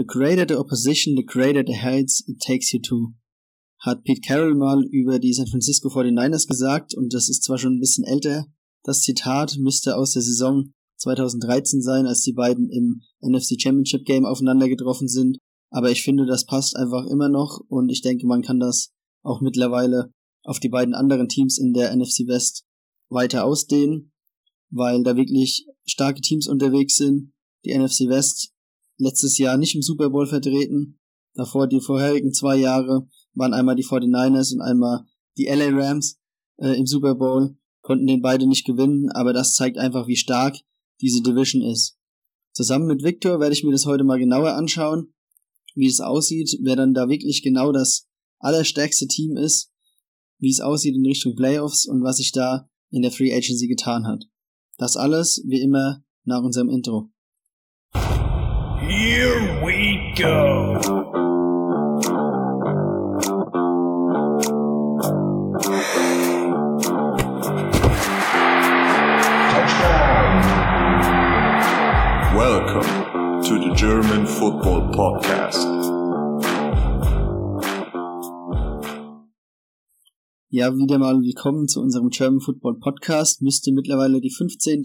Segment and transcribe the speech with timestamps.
[0.00, 3.12] The greater the opposition, the greater the heights it takes you to.
[3.84, 7.74] Hat Pete Carroll mal über die San Francisco 49ers gesagt und das ist zwar schon
[7.74, 8.46] ein bisschen älter.
[8.82, 14.24] Das Zitat müsste aus der Saison 2013 sein, als die beiden im NFC Championship Game
[14.24, 15.36] aufeinander getroffen sind.
[15.68, 19.42] Aber ich finde, das passt einfach immer noch und ich denke, man kann das auch
[19.42, 20.14] mittlerweile
[20.44, 22.64] auf die beiden anderen Teams in der NFC West
[23.10, 24.12] weiter ausdehnen,
[24.70, 27.34] weil da wirklich starke Teams unterwegs sind.
[27.66, 28.54] Die NFC West
[29.00, 30.98] letztes Jahr nicht im Super Bowl vertreten.
[31.34, 35.04] Davor die vorherigen zwei Jahre waren einmal die 49ers und einmal
[35.36, 36.18] die LA Rams
[36.58, 40.56] äh, im Super Bowl, konnten den beide nicht gewinnen, aber das zeigt einfach, wie stark
[41.00, 41.96] diese Division ist.
[42.52, 45.12] Zusammen mit Victor werde ich mir das heute mal genauer anschauen
[45.74, 48.06] wie es aussieht, wer dann da wirklich genau das
[48.38, 49.72] allerstärkste Team ist,
[50.38, 54.06] wie es aussieht in Richtung Playoffs und was sich da in der Free Agency getan
[54.06, 54.24] hat.
[54.78, 57.10] Das alles, wie immer, nach unserem Intro.
[58.90, 60.80] Here we go.
[72.34, 75.68] Welcome to the German Football Podcast.
[80.48, 83.40] Ja, wieder mal willkommen zu unserem German Football Podcast.
[83.40, 84.82] Müsste mittlerweile die 15.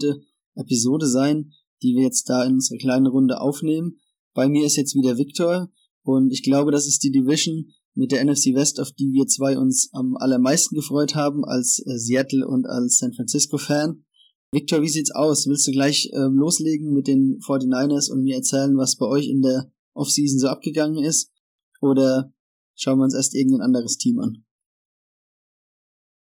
[0.54, 1.52] Episode sein,
[1.86, 4.00] die wir jetzt da in unserer kleinen Runde aufnehmen.
[4.34, 5.70] Bei mir ist jetzt wieder Victor
[6.02, 9.56] und ich glaube, das ist die Division mit der NFC West, auf die wir zwei
[9.56, 14.04] uns am allermeisten gefreut haben als äh, Seattle und als San Francisco Fan.
[14.52, 15.46] Victor, wie sieht's aus?
[15.46, 19.42] Willst du gleich ähm, loslegen mit den 49ers und mir erzählen, was bei euch in
[19.42, 21.32] der Offseason so abgegangen ist?
[21.80, 22.32] Oder
[22.74, 24.44] schauen wir uns erst irgendein anderes Team an?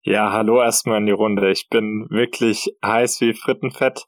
[0.03, 1.51] Ja, hallo erstmal in die Runde.
[1.51, 4.05] Ich bin wirklich heiß wie Frittenfett.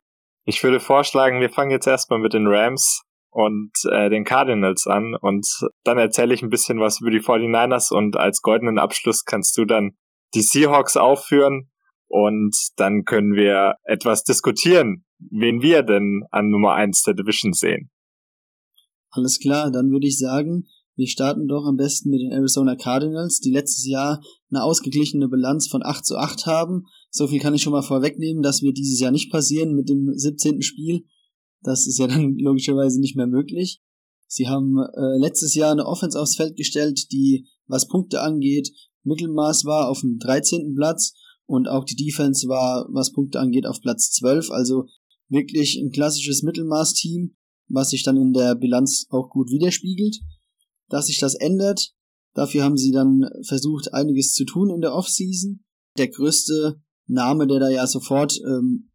[0.48, 5.16] Ich würde vorschlagen, wir fangen jetzt erstmal mit den Rams und äh, den Cardinals an
[5.20, 5.44] und
[5.82, 9.64] dann erzähle ich ein bisschen was über die 49ers und als goldenen Abschluss kannst du
[9.64, 9.96] dann
[10.34, 11.68] die Seahawks aufführen
[12.06, 17.90] und dann können wir etwas diskutieren, wen wir denn an Nummer eins der Division sehen.
[19.10, 23.40] Alles klar, dann würde ich sagen, wir starten doch am besten mit den Arizona Cardinals,
[23.40, 26.86] die letztes Jahr eine ausgeglichene Bilanz von 8 zu 8 haben.
[27.10, 30.12] So viel kann ich schon mal vorwegnehmen, dass wir dieses Jahr nicht passieren mit dem
[30.14, 30.62] 17.
[30.62, 31.04] Spiel.
[31.62, 33.82] Das ist ja dann logischerweise nicht mehr möglich.
[34.26, 38.72] Sie haben äh, letztes Jahr eine Offense aufs Feld gestellt, die, was Punkte angeht,
[39.06, 40.74] Mittelmaß war auf dem 13.
[40.74, 41.14] Platz
[41.46, 44.50] und auch die Defense war, was Punkte angeht, auf Platz 12.
[44.50, 44.86] Also
[45.28, 47.36] wirklich ein klassisches Mittelmaß-Team,
[47.68, 50.18] was sich dann in der Bilanz auch gut widerspiegelt.
[50.88, 51.92] Dass sich das ändert,
[52.34, 55.64] dafür haben sie dann versucht, einiges zu tun in der Offseason.
[55.98, 58.90] Der größte Name, der da ja sofort, ähm,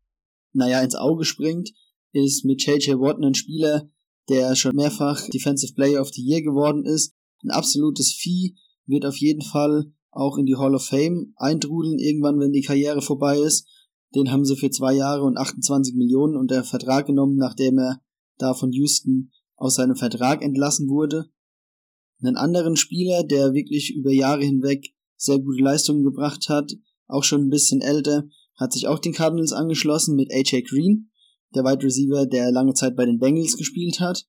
[0.53, 1.71] naja, ins Auge springt,
[2.13, 3.89] ist mit JJ Watt ein Spieler,
[4.29, 7.13] der schon mehrfach Defensive Player of the Year geworden ist.
[7.43, 8.55] Ein absolutes Vieh,
[8.91, 13.01] wird auf jeden Fall auch in die Hall of Fame eintrudeln, irgendwann, wenn die Karriere
[13.01, 13.67] vorbei ist.
[14.13, 18.01] Den haben sie für zwei Jahre und 28 Millionen unter Vertrag genommen, nachdem er
[18.37, 21.29] da von Houston aus seinem Vertrag entlassen wurde.
[22.23, 26.71] Einen anderen Spieler, der wirklich über Jahre hinweg sehr gute Leistungen gebracht hat,
[27.07, 28.27] auch schon ein bisschen älter,
[28.57, 31.11] hat sich auch den Cardinals angeschlossen mit AJ Green,
[31.55, 34.27] der Wide Receiver, der lange Zeit bei den Bengals gespielt hat.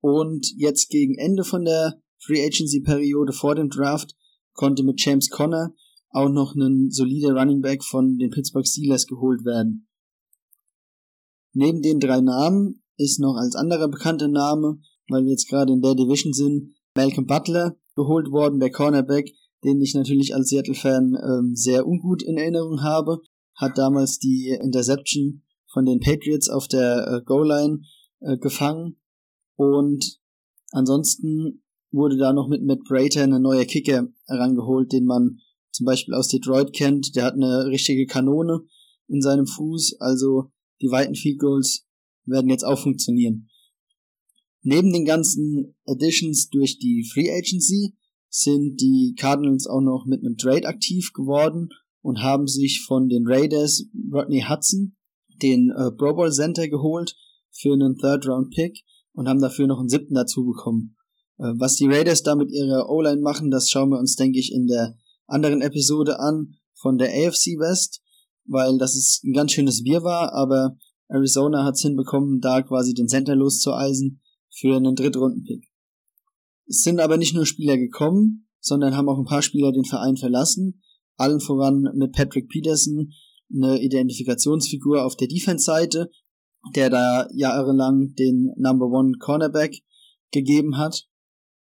[0.00, 4.16] Und jetzt gegen Ende von der Free Agency Periode vor dem Draft
[4.52, 5.74] konnte mit James Conner
[6.10, 9.88] auch noch ein solider Running Back von den Pittsburgh Steelers geholt werden.
[11.52, 15.82] Neben den drei Namen ist noch als anderer bekannter Name, weil wir jetzt gerade in
[15.82, 19.32] der Division sind, Malcolm Butler geholt worden, der Cornerback,
[19.64, 23.20] den ich natürlich als Seattle-Fan ähm, sehr ungut in Erinnerung habe,
[23.54, 25.42] hat damals die Interception
[25.72, 27.80] von den Patriots auf der äh, Goal-Line
[28.20, 28.96] äh, gefangen
[29.56, 30.18] und
[30.72, 35.38] ansonsten wurde da noch mit Matt Prater ein neuer Kicker herangeholt, den man
[35.70, 37.14] zum Beispiel aus Detroit kennt.
[37.16, 38.62] Der hat eine richtige Kanone
[39.08, 40.50] in seinem Fuß, also
[40.82, 41.86] die weiten Field Goals
[42.24, 43.48] werden jetzt auch funktionieren.
[44.68, 47.94] Neben den ganzen Additions durch die Free Agency
[48.28, 51.68] sind die Cardinals auch noch mit einem Trade aktiv geworden
[52.02, 54.96] und haben sich von den Raiders Rodney Hudson,
[55.40, 57.14] den äh, Pro Bowl Center geholt
[57.52, 58.82] für einen Third Round Pick
[59.12, 60.96] und haben dafür noch einen siebten dazu bekommen.
[61.38, 64.52] Äh, was die Raiders da mit ihrer O-Line machen, das schauen wir uns, denke ich,
[64.52, 64.96] in der
[65.28, 68.02] anderen Episode an von der AFC West,
[68.44, 70.76] weil das ist ein ganz schönes Wirrwarr, aber
[71.06, 74.22] Arizona hat es hinbekommen, da quasi den Center loszueisen
[74.58, 75.68] für einen Drittrunden-Pick.
[76.66, 80.16] Es sind aber nicht nur Spieler gekommen, sondern haben auch ein paar Spieler den Verein
[80.16, 80.82] verlassen.
[81.16, 83.12] Allen voran mit Patrick Peterson,
[83.54, 86.10] eine Identifikationsfigur auf der Defense-Seite,
[86.74, 89.82] der da jahrelang den Number One Cornerback
[90.32, 91.06] gegeben hat.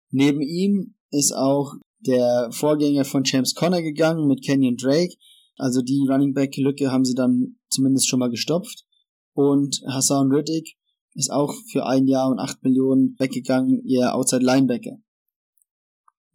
[0.10, 5.14] Neben ihm ist auch der Vorgänger von James Conner gegangen mit Kenyon Drake.
[5.58, 8.86] Also die Running Back Lücke haben sie dann zumindest schon mal gestopft.
[9.34, 10.77] Und Hassan Riddick
[11.18, 14.98] ist auch für ein Jahr und acht Millionen weggegangen, ihr Outside Linebacker.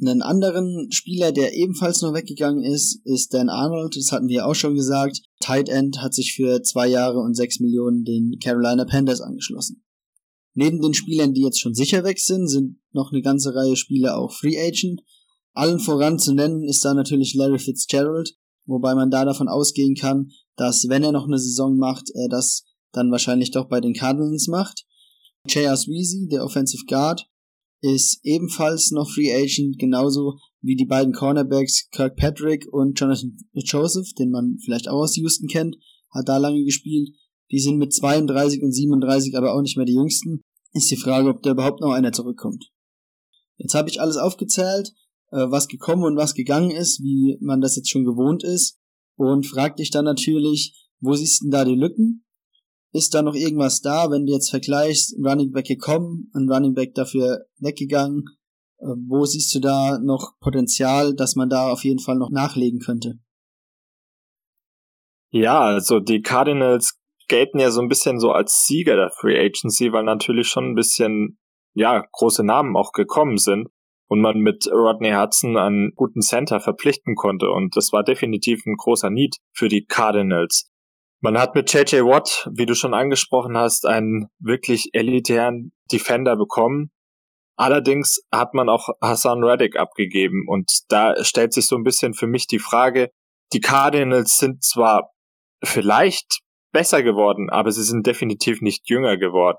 [0.01, 3.97] Einen anderen Spieler, der ebenfalls nur weggegangen ist, ist Dan Arnold.
[3.97, 5.23] Das hatten wir auch schon gesagt.
[5.39, 9.85] Tight End hat sich für zwei Jahre und sechs Millionen den Carolina Panthers angeschlossen.
[10.55, 14.19] Neben den Spielern, die jetzt schon sicher weg sind, sind noch eine ganze Reihe Spieler
[14.19, 15.03] auch Free Agent.
[15.53, 18.35] Allen voran zu nennen ist da natürlich Larry Fitzgerald,
[18.67, 22.65] wobei man da davon ausgehen kann, dass wenn er noch eine Saison macht, er das
[22.93, 24.85] dann wahrscheinlich doch bei den Cardinals macht.
[25.49, 25.77] J.R.
[25.77, 27.27] Sweezy, der Offensive Guard,
[27.81, 34.31] ist ebenfalls noch Free Agent, genauso wie die beiden Cornerbacks Kirkpatrick und Jonathan Joseph, den
[34.31, 35.77] man vielleicht auch aus Houston kennt,
[36.11, 37.11] hat da lange gespielt.
[37.51, 40.41] Die sind mit 32 und 37 aber auch nicht mehr die jüngsten.
[40.73, 42.71] Ist die Frage, ob da überhaupt noch einer zurückkommt.
[43.59, 44.93] Jetzt habe ich alles aufgezählt,
[45.31, 48.79] äh, was gekommen und was gegangen ist, wie man das jetzt schon gewohnt ist.
[49.17, 52.25] Und frag dich dann natürlich, wo siehst du denn da die Lücken?
[52.93, 56.95] Ist da noch irgendwas da, wenn du jetzt vergleichst, Running Back gekommen, ein Running Back
[56.95, 58.25] dafür weggegangen?
[58.79, 62.81] Äh, wo siehst du da noch Potenzial, dass man da auf jeden Fall noch nachlegen
[62.81, 63.19] könnte?
[65.31, 66.99] Ja, also die Cardinals
[67.29, 70.75] gelten ja so ein bisschen so als Sieger der Free Agency, weil natürlich schon ein
[70.75, 71.39] bisschen,
[71.73, 73.69] ja, große Namen auch gekommen sind
[74.09, 78.77] und man mit Rodney Hudson einen guten Center verpflichten konnte und das war definitiv ein
[78.77, 80.71] großer Need für die Cardinals.
[81.25, 86.91] Man hat mit JJ Watt, wie du schon angesprochen hast, einen wirklich elitären Defender bekommen.
[87.57, 92.27] Allerdings hat man auch Hassan Reddick abgegeben und da stellt sich so ein bisschen für
[92.27, 93.11] mich die Frage,
[93.53, 95.13] die Cardinals sind zwar
[95.63, 96.41] vielleicht
[96.73, 99.59] besser geworden, aber sie sind definitiv nicht jünger geworden.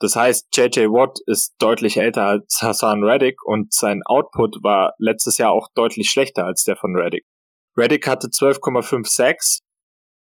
[0.00, 5.38] Das heißt, JJ Watt ist deutlich älter als Hassan Reddick und sein Output war letztes
[5.38, 7.24] Jahr auch deutlich schlechter als der von Reddick.
[7.78, 9.60] Reddick hatte 12,56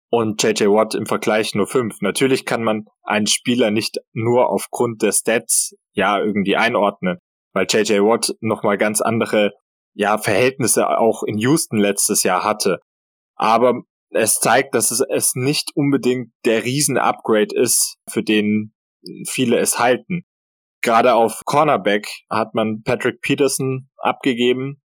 [0.10, 2.02] und JJ Watt im Vergleich nur fünf.
[2.02, 7.20] Natürlich kann man einen Spieler nicht nur aufgrund der Stats ja irgendwie einordnen,
[7.54, 9.52] weil JJ Watt nochmal ganz andere
[9.94, 12.80] ja Verhältnisse auch in Houston letztes Jahr hatte.
[13.36, 13.82] Aber
[14.12, 18.74] es zeigt, dass es, es nicht unbedingt der Riesen-Upgrade ist, für den
[19.28, 20.24] viele es halten.
[20.82, 24.82] Gerade auf Cornerback hat man Patrick Peterson abgegeben,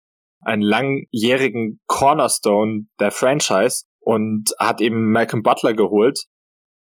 [0.41, 6.25] einen langjährigen Cornerstone der Franchise, und hat eben Malcolm Butler geholt.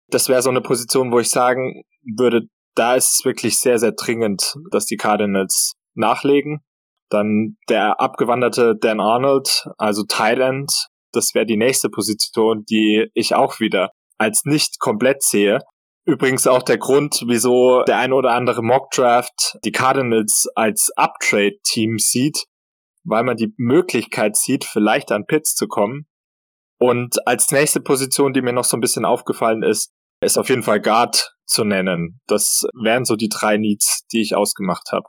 [0.10, 1.83] Das wäre so eine Position, wo ich sagen
[2.18, 6.62] würde, da ist es wirklich sehr, sehr dringend, dass die Cardinals nachlegen.
[7.10, 10.71] Dann der abgewanderte Dan Arnold, also Thailand,
[11.12, 15.60] das wäre die nächste Position, die ich auch wieder als nicht komplett sehe.
[16.06, 21.98] Übrigens auch der Grund, wieso der eine oder andere Mock Draft die Cardinals als Uptrade-Team
[21.98, 22.45] sieht,
[23.06, 26.07] weil man die Möglichkeit sieht, vielleicht an Pitts zu kommen.
[26.83, 30.63] Und als nächste Position, die mir noch so ein bisschen aufgefallen ist, ist auf jeden
[30.63, 32.19] Fall Guard zu nennen.
[32.27, 35.06] Das wären so die drei Needs, die ich ausgemacht habe.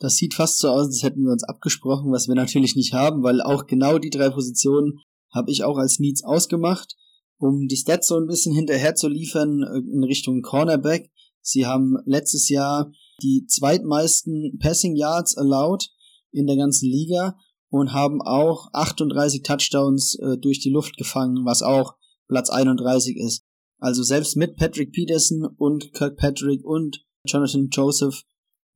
[0.00, 3.22] Das sieht fast so aus, als hätten wir uns abgesprochen, was wir natürlich nicht haben,
[3.22, 4.98] weil auch genau die drei Positionen
[5.32, 6.96] habe ich auch als Needs ausgemacht,
[7.38, 11.12] um die Stats so ein bisschen hinterher zu liefern äh, in Richtung Cornerback.
[11.42, 12.90] Sie haben letztes Jahr
[13.22, 15.90] die zweitmeisten Passing Yards allowed
[16.32, 17.36] in der ganzen Liga
[17.74, 21.94] und haben auch 38 Touchdowns äh, durch die Luft gefangen, was auch
[22.28, 23.42] Platz 31 ist.
[23.80, 28.22] Also selbst mit Patrick Peterson und Kirkpatrick und Jonathan Joseph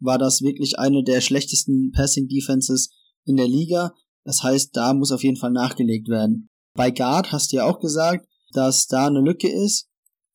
[0.00, 2.90] war das wirklich eine der schlechtesten Passing Defenses
[3.25, 3.95] in der Liga.
[4.25, 6.49] Das heißt, da muss auf jeden Fall nachgelegt werden.
[6.75, 9.88] Bei Guard hast du ja auch gesagt, dass da eine Lücke ist.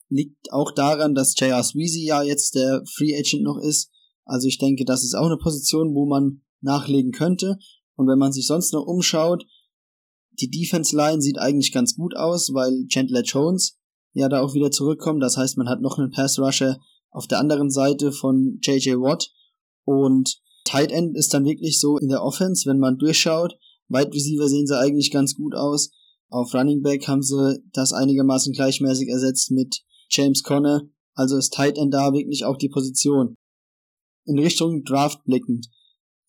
[0.07, 1.63] Liegt auch daran, dass J.R.
[1.63, 3.91] Sweezy ja jetzt der Free Agent noch ist.
[4.23, 7.57] Also ich denke, das ist auch eine Position, wo man nachlegen könnte.
[7.95, 9.45] Und wenn man sich sonst noch umschaut,
[10.39, 13.77] die Defense Line sieht eigentlich ganz gut aus, weil Chandler Jones
[14.13, 15.21] ja da auch wieder zurückkommt.
[15.21, 16.77] Das heißt, man hat noch einen Pass Rusher
[17.11, 19.31] auf der anderen Seite von JJ Watt
[19.85, 23.55] und Tight End ist dann wirklich so in der Offense, wenn man durchschaut.
[23.89, 25.91] Wide Receiver sehen sie eigentlich ganz gut aus.
[26.29, 30.83] Auf Running Back haben sie das einigermaßen gleichmäßig ersetzt mit James Conner.
[31.13, 33.35] Also ist Tight End da wirklich auch die Position.
[34.25, 35.67] In Richtung Draft blickend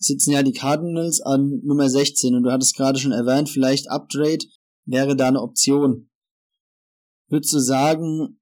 [0.06, 4.44] sitzen ja die Cardinals an Nummer 16 und du hattest gerade schon erwähnt, vielleicht Upgrade
[4.86, 6.10] wäre da eine Option.
[7.28, 8.40] Würdest du sagen,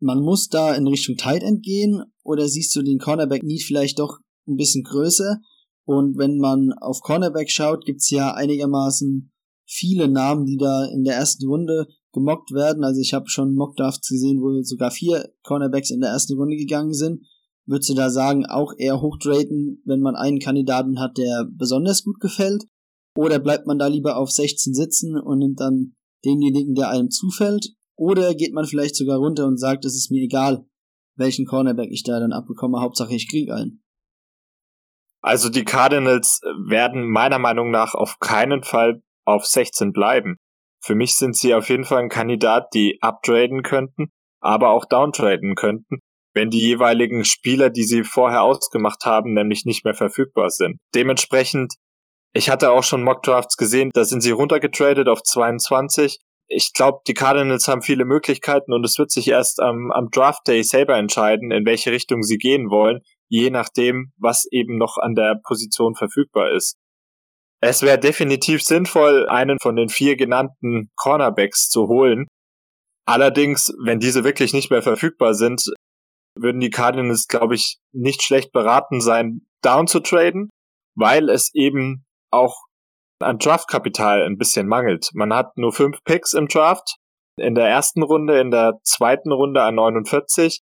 [0.00, 3.98] man muss da in Richtung Tight End gehen oder siehst du den Cornerback Need vielleicht
[3.98, 5.40] doch ein bisschen größer?
[5.84, 9.32] Und wenn man auf Cornerback schaut, gibt's ja einigermaßen
[9.66, 12.84] viele Namen, die da in der ersten Runde gemockt werden.
[12.84, 16.94] Also ich habe schon Mockdrafts gesehen, wo sogar vier Cornerbacks in der ersten Runde gegangen
[16.94, 17.22] sind.
[17.66, 22.20] Würdest du da sagen, auch eher hochtraden, wenn man einen Kandidaten hat, der besonders gut
[22.20, 22.64] gefällt?
[23.16, 27.72] Oder bleibt man da lieber auf 16 sitzen und nimmt dann denjenigen, der einem zufällt?
[27.96, 30.66] Oder geht man vielleicht sogar runter und sagt, es ist mir egal,
[31.16, 33.82] welchen Cornerback ich da dann abbekomme, Hauptsache ich krieg einen?
[35.22, 40.36] Also die Cardinals werden meiner Meinung nach auf keinen Fall auf 16 bleiben.
[40.80, 45.56] Für mich sind sie auf jeden Fall ein Kandidat, die uptraden könnten, aber auch downtraden
[45.56, 45.98] könnten,
[46.36, 50.78] wenn die jeweiligen Spieler, die sie vorher ausgemacht haben, nämlich nicht mehr verfügbar sind.
[50.94, 51.76] Dementsprechend,
[52.34, 56.18] ich hatte auch schon Mockdrafts gesehen, da sind sie runtergetradet auf 22.
[56.48, 60.46] Ich glaube, die Cardinals haben viele Möglichkeiten und es wird sich erst am, am Draft
[60.46, 65.14] Day selber entscheiden, in welche Richtung sie gehen wollen, je nachdem, was eben noch an
[65.14, 66.76] der Position verfügbar ist.
[67.62, 72.26] Es wäre definitiv sinnvoll, einen von den vier genannten Cornerbacks zu holen.
[73.06, 75.64] Allerdings, wenn diese wirklich nicht mehr verfügbar sind,
[76.36, 80.50] würden die Cardinals, glaube ich, nicht schlecht beraten sein, down zu traden,
[80.94, 82.64] weil es eben auch
[83.20, 85.10] an Draftkapital ein bisschen mangelt.
[85.14, 86.96] Man hat nur fünf Picks im Draft,
[87.38, 90.62] in der ersten Runde, in der zweiten Runde an 49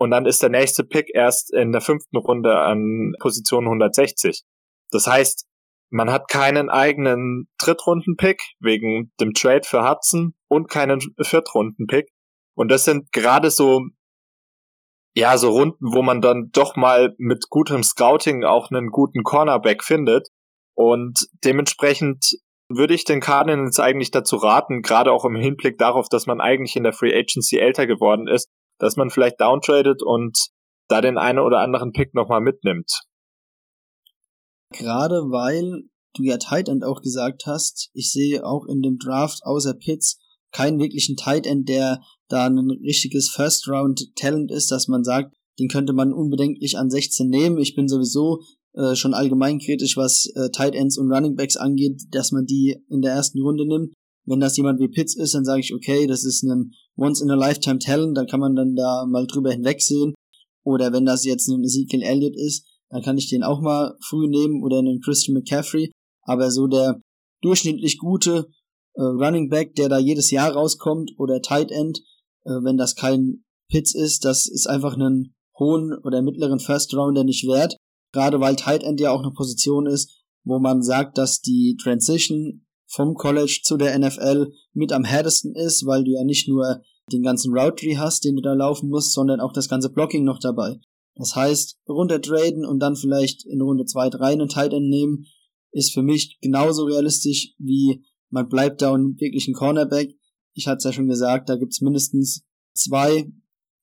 [0.00, 4.42] und dann ist der nächste Pick erst in der fünften Runde an Position 160.
[4.90, 5.46] Das heißt,
[5.90, 12.08] man hat keinen eigenen Drittrunden-Pick wegen dem Trade für Hudson und keinen Viertrunden-Pick.
[12.56, 13.82] Und das sind gerade so,
[15.14, 19.82] ja, so Runden, wo man dann doch mal mit gutem Scouting auch einen guten Cornerback
[19.82, 20.28] findet.
[20.74, 22.38] Und dementsprechend
[22.68, 26.76] würde ich den Cardinals eigentlich dazu raten, gerade auch im Hinblick darauf, dass man eigentlich
[26.76, 28.48] in der Free Agency älter geworden ist,
[28.78, 30.50] dass man vielleicht downtradet und
[30.88, 32.90] da den einen oder anderen Pick nochmal mitnimmt.
[34.72, 35.82] Gerade weil
[36.14, 40.18] du ja Tight End auch gesagt hast, ich sehe auch in dem Draft außer Pitts
[40.52, 45.34] keinen wirklichen Tight End, der da ein richtiges First Round Talent ist, dass man sagt,
[45.58, 47.58] den könnte man unbedenklich an 16 nehmen.
[47.58, 48.40] Ich bin sowieso
[48.72, 52.76] äh, schon allgemein kritisch, was äh, Tight Ends und Running Backs angeht, dass man die
[52.88, 53.92] in der ersten Runde nimmt.
[54.26, 57.30] Wenn das jemand wie Pitts ist, dann sage ich, okay, das ist ein Once in
[57.30, 60.14] a Lifetime Talent, dann kann man dann da mal drüber hinwegsehen.
[60.64, 64.28] Oder wenn das jetzt ein Ezekiel Elliott ist, dann kann ich den auch mal früh
[64.28, 65.90] nehmen oder einen Christian McCaffrey.
[66.22, 67.00] Aber so der
[67.42, 68.46] durchschnittlich gute
[68.94, 72.00] äh, Running Back, der da jedes Jahr rauskommt, oder Tight End,
[72.44, 77.24] äh, wenn das kein Pitts ist, das ist einfach einen hohen oder mittleren First Rounder
[77.24, 77.76] nicht wert.
[78.12, 82.66] Gerade weil Tight End ja auch eine Position ist, wo man sagt, dass die Transition
[82.86, 86.82] vom College zu der NFL mit am härtesten ist, weil du ja nicht nur
[87.12, 90.40] den ganzen Route hast, den du da laufen musst, sondern auch das ganze Blocking noch
[90.40, 90.80] dabei.
[91.14, 95.26] Das heißt, runter traden und dann vielleicht in Runde 2, 3 einen Tight End nehmen,
[95.72, 100.16] ist für mich genauso realistisch wie man bleibt da und wirklich ein Cornerback.
[100.60, 103.32] Ich hatte es ja schon gesagt, da gibt's mindestens zwei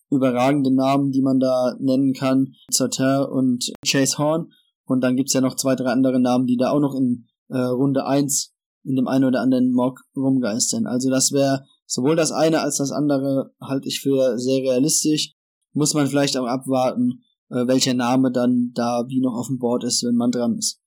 [0.10, 2.54] überragende Namen, die man da nennen kann.
[2.72, 4.52] Sauter und Chase Horn.
[4.86, 7.58] Und dann gibt's ja noch zwei, drei andere Namen, die da auch noch in äh,
[7.58, 8.54] Runde 1
[8.84, 10.88] in dem einen oder anderen Mock rumgeistern.
[10.88, 15.34] Also das wäre sowohl das eine als das andere halte ich für sehr realistisch
[15.78, 19.84] muss man vielleicht auch abwarten, äh, welcher Name dann da wie noch auf dem Board
[19.84, 20.82] ist, wenn man dran ist.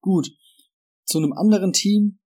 [0.00, 0.30] Gut.
[1.04, 2.18] Zu einem anderen Team.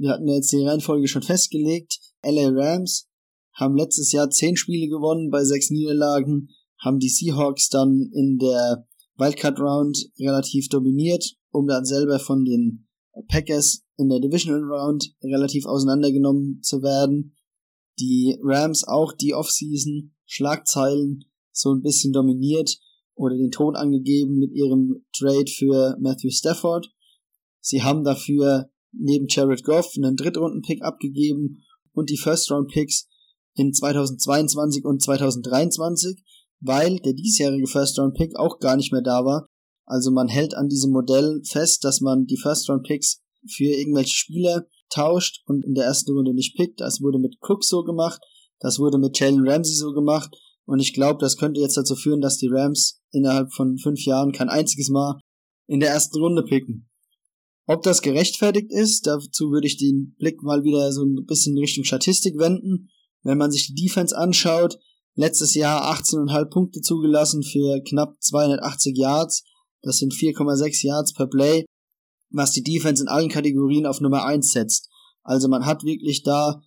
[0.00, 1.98] Wir hatten jetzt die Reihenfolge schon festgelegt.
[2.24, 3.06] LA Rams
[3.52, 8.86] haben letztes Jahr zehn Spiele gewonnen bei sechs Niederlagen, haben die Seahawks dann in der
[9.18, 12.88] Wildcard Round relativ dominiert, um dann selber von den
[13.28, 17.36] Packers in der Divisional Round relativ auseinandergenommen zu werden.
[17.98, 22.78] Die Rams auch die Offseason Schlagzeilen so ein bisschen dominiert
[23.14, 26.90] oder den Ton angegeben mit ihrem Trade für Matthew Stafford.
[27.60, 33.08] Sie haben dafür neben Jared Goff einen Drittrunden-Pick abgegeben und die First-Round-Picks
[33.54, 36.22] in 2022 und 2023,
[36.60, 39.46] weil der diesjährige First-Round-Pick auch gar nicht mehr da war.
[39.86, 45.42] Also man hält an diesem Modell fest, dass man die First-Round-Picks für irgendwelche Spieler tauscht
[45.46, 46.80] und in der ersten Runde nicht pickt.
[46.80, 48.20] Das wurde mit Cook so gemacht.
[48.58, 50.36] Das wurde mit Jalen Ramsey so gemacht
[50.70, 54.30] und ich glaube, das könnte jetzt dazu führen, dass die Rams innerhalb von fünf Jahren
[54.30, 55.18] kein einziges Mal
[55.66, 56.88] in der ersten Runde picken.
[57.70, 61.84] Ob das gerechtfertigt ist, dazu würde ich den Blick mal wieder so ein bisschen Richtung
[61.84, 62.88] Statistik wenden.
[63.22, 64.76] Wenn man sich die Defense anschaut,
[65.14, 69.44] letztes Jahr 18,5 Punkte zugelassen für knapp 280 Yards.
[69.82, 71.64] Das sind 4,6 Yards per Play,
[72.30, 74.88] was die Defense in allen Kategorien auf Nummer 1 setzt.
[75.22, 76.60] Also man hat wirklich da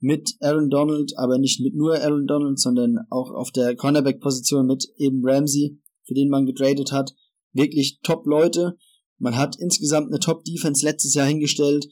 [0.00, 4.88] mit Aaron Donald, aber nicht mit nur Aaron Donald, sondern auch auf der Cornerback-Position mit
[4.96, 7.12] eben Ramsey, für den man getradet hat.
[7.52, 8.78] Wirklich Top-Leute.
[9.18, 11.88] Man hat insgesamt eine Top-Defense letztes Jahr hingestellt,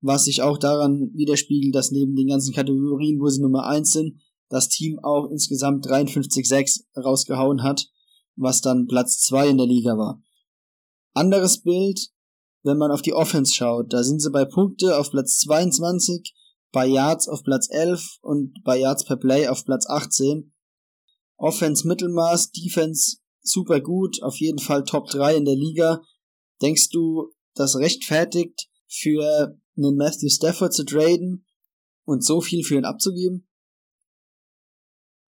[0.00, 4.20] was sich auch daran widerspiegelt, dass neben den ganzen Kategorien, wo sie Nummer eins sind,
[4.48, 7.88] das Team auch insgesamt 53-6 rausgehauen hat,
[8.36, 10.22] was dann Platz 2 in der Liga war.
[11.14, 12.10] Anderes Bild,
[12.62, 16.34] wenn man auf die Offense schaut, da sind sie bei Punkte auf Platz 22,
[16.72, 20.52] bei Yards auf Platz 11 und bei Yards per Play auf Platz 18.
[21.36, 26.02] Offense Mittelmaß, Defense super gut, auf jeden Fall Top 3 in der Liga.
[26.62, 31.44] Denkst du, das rechtfertigt für einen Matthew Stafford zu traden
[32.04, 33.48] und so viel für ihn abzugeben?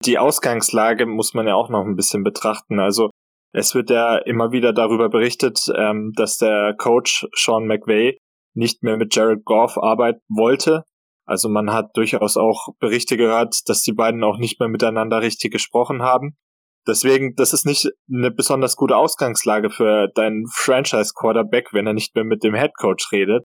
[0.04, 2.78] Die Ausgangslage muss man ja auch noch ein bisschen betrachten.
[2.78, 3.10] Also
[3.52, 8.18] es wird ja immer wieder darüber berichtet, ähm, dass der Coach Sean McVay
[8.54, 10.84] nicht mehr mit Jared Goff arbeiten wollte.
[11.26, 15.52] Also man hat durchaus auch Berichte gehört, dass die beiden auch nicht mehr miteinander richtig
[15.52, 16.36] gesprochen haben.
[16.86, 22.24] Deswegen, das ist nicht eine besonders gute Ausgangslage für deinen Franchise-Quarterback, wenn er nicht mehr
[22.24, 23.44] mit dem Head Coach redet.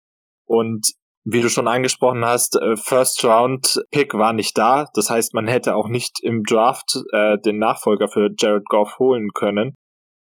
[0.46, 0.92] Und
[1.24, 4.88] wie du schon angesprochen hast, äh, First Round Pick war nicht da.
[4.94, 9.28] Das heißt, man hätte auch nicht im Draft äh, den Nachfolger für Jared Goff holen
[9.32, 9.74] können.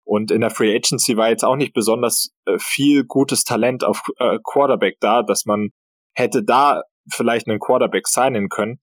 [0.05, 4.01] Und in der Free Agency war jetzt auch nicht besonders äh, viel gutes Talent auf
[4.19, 5.69] äh, Quarterback da, dass man
[6.15, 8.79] hätte da vielleicht einen Quarterback signen können.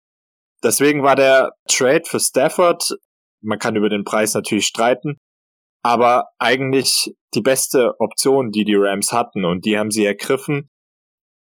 [0.63, 2.97] Deswegen war der Trade für Stafford,
[3.41, 5.17] man kann über den Preis natürlich streiten,
[5.83, 10.69] aber eigentlich die beste Option, die die Rams hatten und die haben sie ergriffen.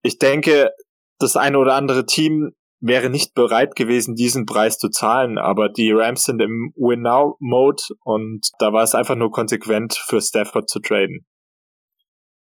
[0.02, 0.70] Ich denke,
[1.18, 5.90] das eine oder andere Team wäre nicht bereit gewesen, diesen Preis zu zahlen, aber die
[5.92, 11.24] Rams sind im Win-Now-Mode und da war es einfach nur konsequent für Stafford zu traden.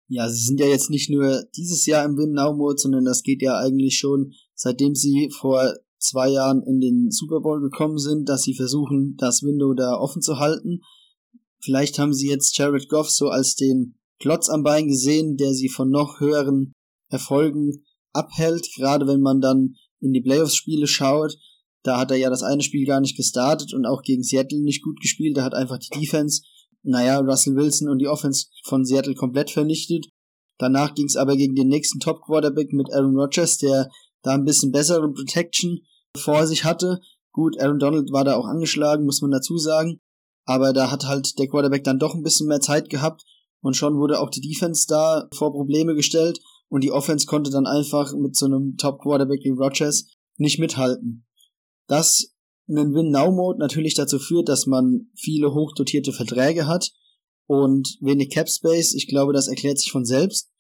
[0.09, 3.59] Ja, sie sind ja jetzt nicht nur dieses Jahr im Win-Now-Mode, sondern das geht ja
[3.59, 8.55] eigentlich schon, seitdem sie vor zwei Jahren in den Super Bowl gekommen sind, dass sie
[8.55, 10.81] versuchen, das Window da offen zu halten.
[11.63, 15.69] Vielleicht haben sie jetzt Jared Goff so als den Klotz am Bein gesehen, der sie
[15.69, 16.73] von noch höheren
[17.09, 21.37] Erfolgen abhält, gerade wenn man dann in die Playoffs-Spiele schaut.
[21.83, 24.83] Da hat er ja das eine Spiel gar nicht gestartet und auch gegen Seattle nicht
[24.83, 25.37] gut gespielt.
[25.37, 26.43] Da hat einfach die Defense,
[26.83, 30.07] naja, Russell Wilson und die Offense von Seattle komplett vernichtet.
[30.59, 33.89] Danach ging es aber gegen den nächsten Top-Quarterback mit Aaron Rodgers, der
[34.23, 35.81] da ein bisschen bessere Protection
[36.17, 37.01] vor sich hatte.
[37.33, 40.01] Gut, Aaron Donald war da auch angeschlagen, muss man dazu sagen.
[40.45, 43.25] Aber da hat halt der Quarterback dann doch ein bisschen mehr Zeit gehabt
[43.61, 47.67] und schon wurde auch die Defense da vor Probleme gestellt und die Offense konnte dann
[47.67, 50.07] einfach mit so einem Top-Quarterback wie Rogers
[50.39, 51.27] nicht mithalten.
[51.87, 52.35] Das
[52.69, 56.93] einen Win-Now-Mode natürlich dazu führt, dass man viele hochdotierte Verträge hat
[57.47, 58.95] und wenig Cap-Space.
[58.95, 60.51] Ich glaube, das erklärt sich von selbst,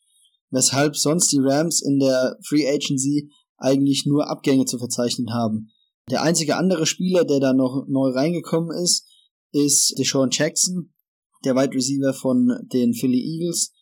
[0.50, 5.70] weshalb sonst die Rams in der Free Agency eigentlich nur Abgänge zu verzeichnen haben.
[6.10, 9.06] Der einzige andere Spieler, der da noch neu reingekommen ist,
[9.52, 10.92] ist Deshaun Jackson,
[11.44, 13.72] der Wide Receiver von den Philly Eagles,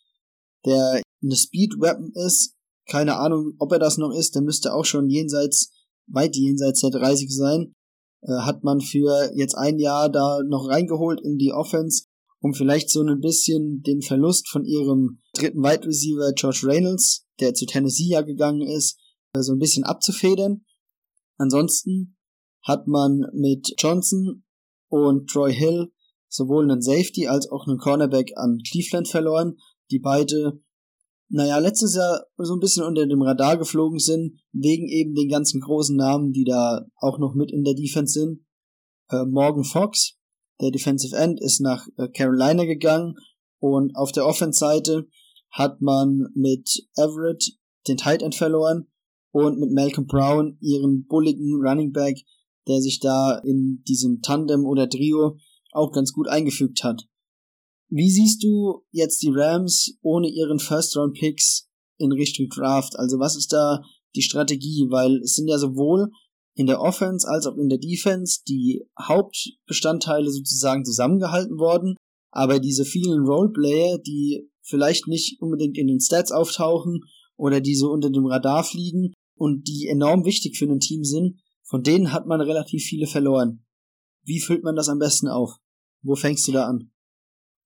[0.65, 2.55] der eine Speed Weapon ist.
[2.87, 4.35] Keine Ahnung, ob er das noch ist.
[4.35, 5.71] Der müsste auch schon jenseits,
[6.07, 7.73] weit jenseits der 30 sein.
[8.21, 12.05] Äh, hat man für jetzt ein Jahr da noch reingeholt in die Offense,
[12.41, 17.53] um vielleicht so ein bisschen den Verlust von ihrem dritten Wide Receiver Josh Reynolds, der
[17.53, 18.97] zu Tennessee ja gegangen ist,
[19.37, 20.65] so ein bisschen abzufedern.
[21.37, 22.17] Ansonsten
[22.63, 24.43] hat man mit Johnson
[24.89, 25.91] und Troy Hill
[26.27, 29.57] sowohl einen Safety als auch einen Cornerback an Cleveland verloren,
[29.91, 30.61] die beide,
[31.29, 35.61] naja, letztes Jahr so ein bisschen unter dem Radar geflogen sind, wegen eben den ganzen
[35.61, 38.45] großen Namen, die da auch noch mit in der Defense sind.
[39.09, 40.17] Äh, Morgan Fox,
[40.61, 43.15] der Defensive End, ist nach äh, Carolina gegangen
[43.59, 45.07] und auf der Offense-Seite
[45.51, 47.43] hat man mit Everett
[47.87, 48.88] den Tight End verloren
[49.31, 52.17] und mit Malcolm Brown ihren bulligen Running Back,
[52.67, 55.37] der sich da in diesem Tandem oder Trio
[55.71, 57.03] auch ganz gut eingefügt hat.
[57.89, 62.97] Wie siehst du jetzt die Rams ohne ihren First-Round-Picks in Richtung Draft?
[62.97, 63.81] Also was ist da
[64.15, 64.87] die Strategie?
[64.89, 66.09] Weil es sind ja sowohl
[66.55, 71.95] in der Offense als auch in der Defense die Hauptbestandteile sozusagen zusammengehalten worden,
[72.31, 77.01] aber diese vielen Roleplayer, die vielleicht nicht unbedingt in den Stats auftauchen
[77.37, 81.41] oder die so unter dem Radar fliegen, und die enorm wichtig für ein Team sind,
[81.63, 83.65] von denen hat man relativ viele verloren.
[84.23, 85.51] Wie füllt man das am besten auf?
[86.01, 86.91] Wo fängst du da an?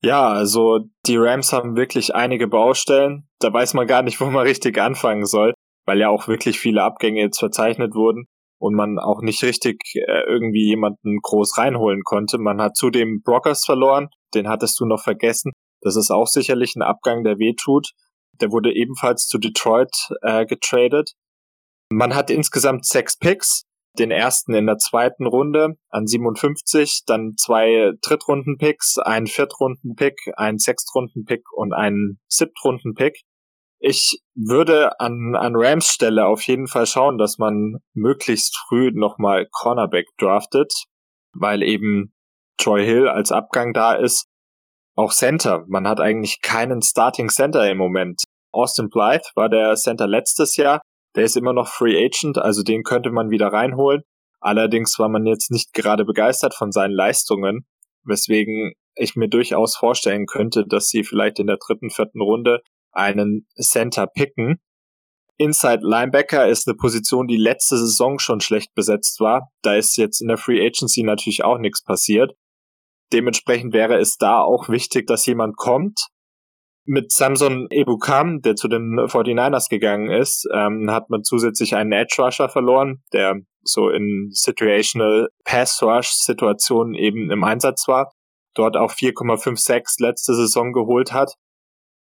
[0.04, 3.28] Ja, also die Rams haben wirklich einige Baustellen.
[3.40, 5.54] Da weiß man gar nicht, wo man richtig anfangen soll,
[5.86, 8.26] weil ja auch wirklich viele Abgänge jetzt verzeichnet wurden
[8.60, 12.38] und man auch nicht richtig äh, irgendwie jemanden groß reinholen konnte.
[12.38, 15.54] Man hat zudem Brockers verloren, den hattest du noch vergessen.
[15.82, 17.92] Das ist auch sicherlich ein Abgang, der wehtut.
[18.42, 21.14] Der wurde ebenfalls zu Detroit äh, getradet.
[21.96, 23.64] Man hat insgesamt sechs Picks.
[24.00, 31.44] Den ersten in der zweiten Runde an 57, dann zwei Drittrunden-Picks, einen Viertrunden-Pick, einen Sechstrunden-Pick
[31.56, 33.22] und einen Siebtrunden-Pick.
[33.78, 39.48] Ich würde an, an Rams Stelle auf jeden Fall schauen, dass man möglichst früh nochmal
[39.52, 40.74] Cornerback draftet,
[41.34, 42.14] weil eben
[42.58, 44.26] Troy Hill als Abgang da ist.
[44.96, 45.66] Auch Center.
[45.68, 48.24] Man hat eigentlich keinen Starting Center im Moment.
[48.52, 50.82] Austin Blythe war der Center letztes Jahr.
[51.16, 54.04] Der ist immer noch Free Agent, also den könnte man wieder reinholen.
[54.40, 57.66] Allerdings war man jetzt nicht gerade begeistert von seinen Leistungen,
[58.04, 63.48] weswegen ich mir durchaus vorstellen könnte, dass sie vielleicht in der dritten, vierten Runde einen
[63.60, 64.60] Center picken.
[65.38, 69.50] Inside Linebacker ist eine Position, die letzte Saison schon schlecht besetzt war.
[69.62, 72.34] Da ist jetzt in der Free Agency natürlich auch nichts passiert.
[73.12, 76.08] Dementsprechend wäre es da auch wichtig, dass jemand kommt.
[76.86, 82.16] Mit Samson Ebukam, der zu den 49ers gegangen ist, ähm, hat man zusätzlich einen Edge
[82.20, 88.12] Rusher verloren, der so in Situational Pass Rush Situationen eben im Einsatz war.
[88.54, 91.36] Dort auch 4,56 letzte Saison geholt hat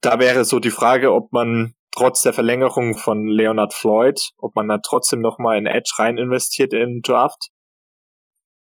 [0.07, 4.69] da wäre so die Frage, ob man trotz der Verlängerung von Leonard Floyd, ob man
[4.69, 7.49] dann trotzdem nochmal in Edge rein investiert in Draft.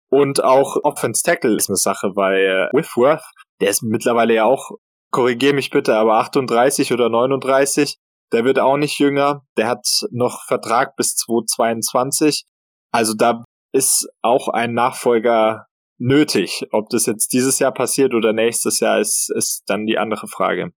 [0.09, 3.23] Und auch Offense Tackle ist eine Sache, weil Whitworth,
[3.59, 4.71] der ist mittlerweile ja auch,
[5.15, 7.97] korrigier mich bitte, aber 38 oder 39,
[8.31, 12.43] der wird auch nicht jünger, der hat noch Vertrag bis 2022.
[12.91, 16.65] Also da ist auch ein Nachfolger nötig.
[16.71, 20.71] Ob das jetzt dieses Jahr passiert oder nächstes Jahr ist, ist dann die andere Frage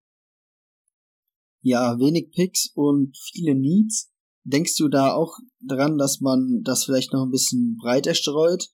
[1.62, 4.11] ja, wenig Picks und viele Needs.
[4.44, 8.68] Denkst du da auch dran, dass man das vielleicht noch ein bisschen breiter streut?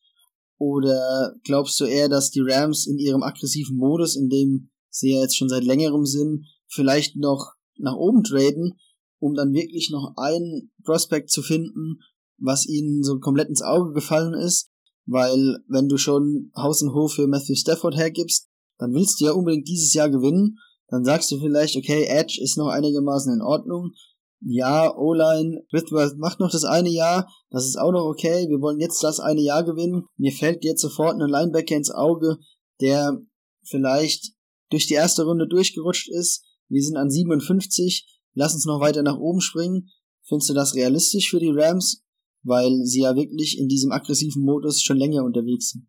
[0.58, 5.20] Oder glaubst du eher, dass die Rams in ihrem aggressiven Modus, in dem sie ja
[5.20, 8.74] jetzt schon seit längerem sind, vielleicht noch nach oben traden,
[9.18, 11.98] um dann wirklich noch einen Prospect zu finden,
[12.38, 14.70] was ihnen so komplett ins Auge gefallen ist?
[15.06, 19.32] Weil wenn du schon Haus und Hof für Matthew Stafford hergibst, dann willst du ja
[19.32, 23.92] unbedingt dieses Jahr gewinnen dann sagst du vielleicht, okay, Edge ist noch einigermaßen in Ordnung.
[24.40, 28.78] Ja, O-Line, Whitworth macht noch das eine Jahr, das ist auch noch okay, wir wollen
[28.78, 30.04] jetzt das eine Jahr gewinnen.
[30.16, 32.36] Mir fällt jetzt sofort ein Linebacker ins Auge,
[32.80, 33.18] der
[33.66, 34.33] vielleicht
[34.74, 36.44] durch die erste Runde durchgerutscht ist.
[36.68, 39.88] Wir sind an 57, lass uns noch weiter nach oben springen.
[40.26, 42.02] Findest du das realistisch für die Rams?
[42.42, 45.86] Weil sie ja wirklich in diesem aggressiven Modus schon länger unterwegs sind.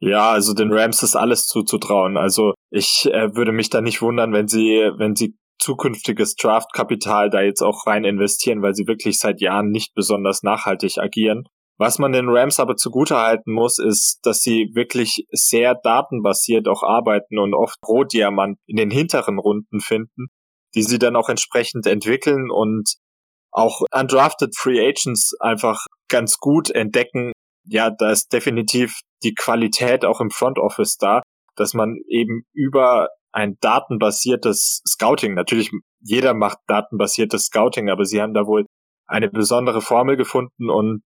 [0.00, 2.16] Ja, also den Rams ist alles zuzutrauen.
[2.16, 7.40] Also ich äh, würde mich da nicht wundern, wenn sie, wenn sie zukünftiges Draftkapital da
[7.40, 11.48] jetzt auch rein investieren, weil sie wirklich seit Jahren nicht besonders nachhaltig agieren.
[11.78, 17.38] Was man den Rams aber zugutehalten muss, ist, dass sie wirklich sehr datenbasiert auch arbeiten
[17.38, 20.26] und oft Rohdiamant in den hinteren Runden finden,
[20.74, 22.94] die sie dann auch entsprechend entwickeln und
[23.52, 27.32] auch undrafted Free Agents einfach ganz gut entdecken.
[27.64, 31.22] Ja, da ist definitiv die Qualität auch im Front Office da,
[31.54, 38.34] dass man eben über ein datenbasiertes Scouting, natürlich jeder macht datenbasiertes Scouting, aber sie haben
[38.34, 38.66] da wohl
[39.06, 41.02] eine besondere Formel gefunden und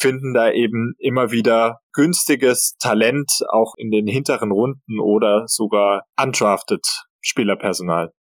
[0.00, 6.84] finden da eben immer wieder günstiges Talent auch in den hinteren Runden oder sogar undrafted
[7.20, 8.12] Spielerpersonal.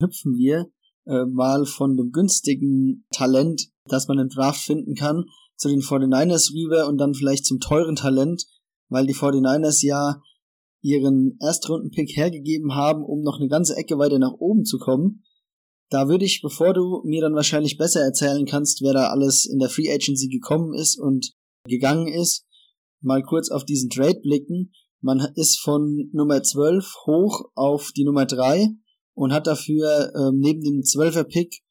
[0.00, 0.66] Hüpfen wir
[1.06, 5.24] äh, mal von dem günstigen Talent, das man im Draft finden kann,
[5.56, 8.44] zu den 49ers rüber und dann vielleicht zum teuren Talent,
[8.88, 10.20] weil die 49ers ja
[10.80, 15.24] ihren Erstrundenpick hergegeben haben, um noch eine ganze Ecke weiter nach oben zu kommen.
[15.90, 19.58] Da würde ich, bevor du mir dann wahrscheinlich besser erzählen kannst, wer da alles in
[19.58, 21.32] der Free Agency gekommen ist und
[21.64, 22.46] gegangen ist,
[23.00, 24.72] mal kurz auf diesen Trade blicken.
[25.00, 28.68] Man ist von Nummer 12 hoch auf die Nummer 3
[29.14, 31.62] und hat dafür ähm, neben dem 12er Pick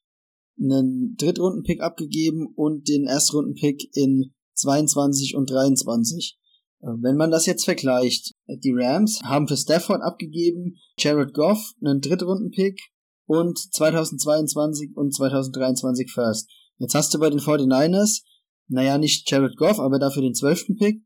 [0.60, 6.38] einen Drittrunden-Pick abgegeben und den Erstrunden-Pick in 22 und 23.
[6.80, 12.00] Äh, wenn man das jetzt vergleicht, die Rams haben für Stafford abgegeben Jared Goff einen
[12.00, 12.80] Drittrunden-Pick
[13.28, 16.50] und 2022 und 2023 First.
[16.78, 18.22] Jetzt hast du bei den 49ers,
[18.66, 21.04] naja, nicht Jared Goff, aber dafür den zwölften Pick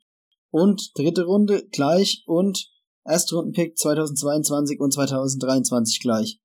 [0.50, 2.70] und dritte Runde gleich und
[3.04, 6.40] Erstrunden-Pick 2022 und 2023 gleich.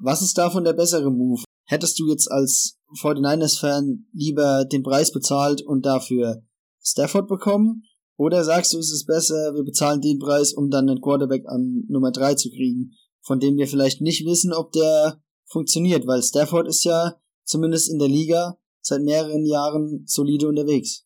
[0.00, 1.42] Was ist davon der bessere Move?
[1.66, 6.42] hättest du jetzt als 49ers-Fan lieber den Preis bezahlt und dafür
[6.82, 7.82] Stafford bekommen?
[8.16, 11.84] Oder sagst du, es ist besser, wir bezahlen den Preis, um dann einen Quarterback an
[11.88, 12.92] Nummer 3 zu kriegen,
[13.26, 17.98] von dem wir vielleicht nicht wissen, ob der funktioniert, weil Stafford ist ja zumindest in
[17.98, 21.04] der Liga seit mehreren Jahren solide unterwegs.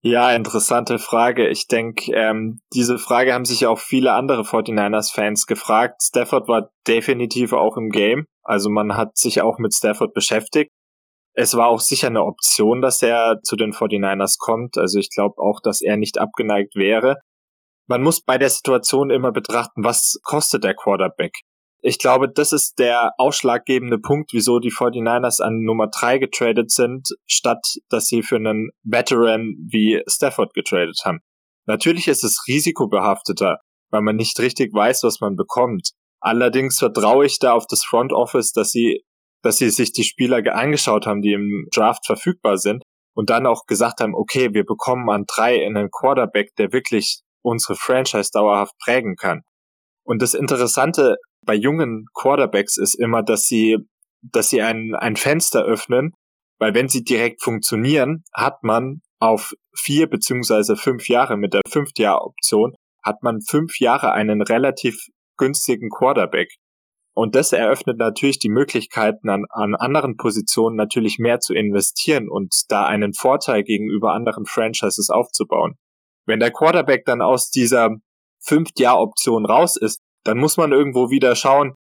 [0.00, 1.48] Ja, interessante Frage.
[1.48, 6.02] Ich denke, ähm, diese Frage haben sich auch viele andere 49ers-Fans gefragt.
[6.02, 8.24] Stafford war definitiv auch im Game.
[8.42, 10.70] Also man hat sich auch mit Stafford beschäftigt.
[11.34, 14.78] Es war auch sicher eine Option, dass er zu den 49ers kommt.
[14.78, 17.16] Also ich glaube auch, dass er nicht abgeneigt wäre.
[17.88, 21.32] Man muss bei der Situation immer betrachten, was kostet der Quarterback.
[21.80, 27.08] Ich glaube, das ist der ausschlaggebende Punkt, wieso die 49ers an Nummer 3 getradet sind,
[27.26, 31.20] statt dass sie für einen Veteran wie Stafford getradet haben.
[31.66, 33.58] Natürlich ist es risikobehafteter,
[33.90, 35.92] weil man nicht richtig weiß, was man bekommt.
[36.20, 39.02] Allerdings vertraue ich da auf das Front Office, dass sie,
[39.42, 42.82] dass sie sich die Spieler angeschaut haben, die im Draft verfügbar sind
[43.14, 47.76] und dann auch gesagt haben, okay, wir bekommen an drei einen Quarterback, der wirklich unsere
[47.76, 49.42] Franchise dauerhaft prägen kann.
[50.04, 53.78] Und das Interessante bei jungen Quarterbacks ist immer, dass sie,
[54.22, 56.12] dass sie ein, ein Fenster öffnen,
[56.58, 62.74] weil wenn sie direkt funktionieren, hat man auf vier beziehungsweise fünf Jahre mit der Fünftjahr-Option
[63.02, 66.50] hat man fünf Jahre einen relativ günstigen Quarterback.
[67.14, 72.54] Und das eröffnet natürlich die Möglichkeiten, an, an anderen Positionen natürlich mehr zu investieren und
[72.68, 75.76] da einen Vorteil gegenüber anderen Franchises aufzubauen.
[76.28, 77.88] Wenn der Quarterback dann aus dieser
[78.44, 81.74] Fünftjahr-Option raus ist, dann muss man irgendwo wieder schauen,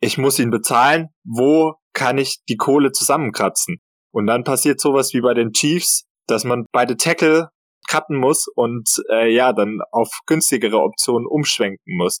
[0.00, 3.76] ich muss ihn bezahlen, wo kann ich die Kohle zusammenkratzen?
[4.10, 7.50] Und dann passiert sowas wie bei den Chiefs, dass man beide Tackle
[7.86, 12.20] cutten muss und äh, ja, dann auf günstigere Optionen umschwenken muss.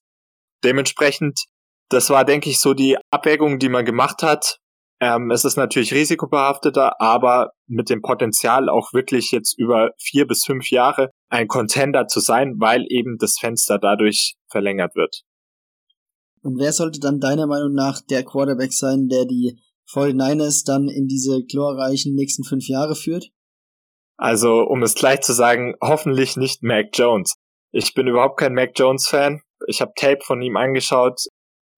[0.64, 1.46] Dementsprechend,
[1.88, 4.58] das war, denke ich, so die Abwägung, die man gemacht hat.
[5.00, 10.44] Ähm, es ist natürlich risikobehafteter, aber mit dem Potenzial auch wirklich jetzt über vier bis
[10.44, 15.22] fünf Jahre ein Contender zu sein, weil eben das Fenster dadurch verlängert wird.
[16.42, 19.58] Und wer sollte dann deiner Meinung nach der Quarterback sein, der die
[19.90, 23.30] 49ers dann in diese glorreichen nächsten fünf Jahre führt?
[24.18, 27.34] Also, um es gleich zu sagen, hoffentlich nicht Mac Jones.
[27.72, 29.40] Ich bin überhaupt kein Mac Jones Fan.
[29.66, 31.22] Ich habe Tape von ihm angeschaut.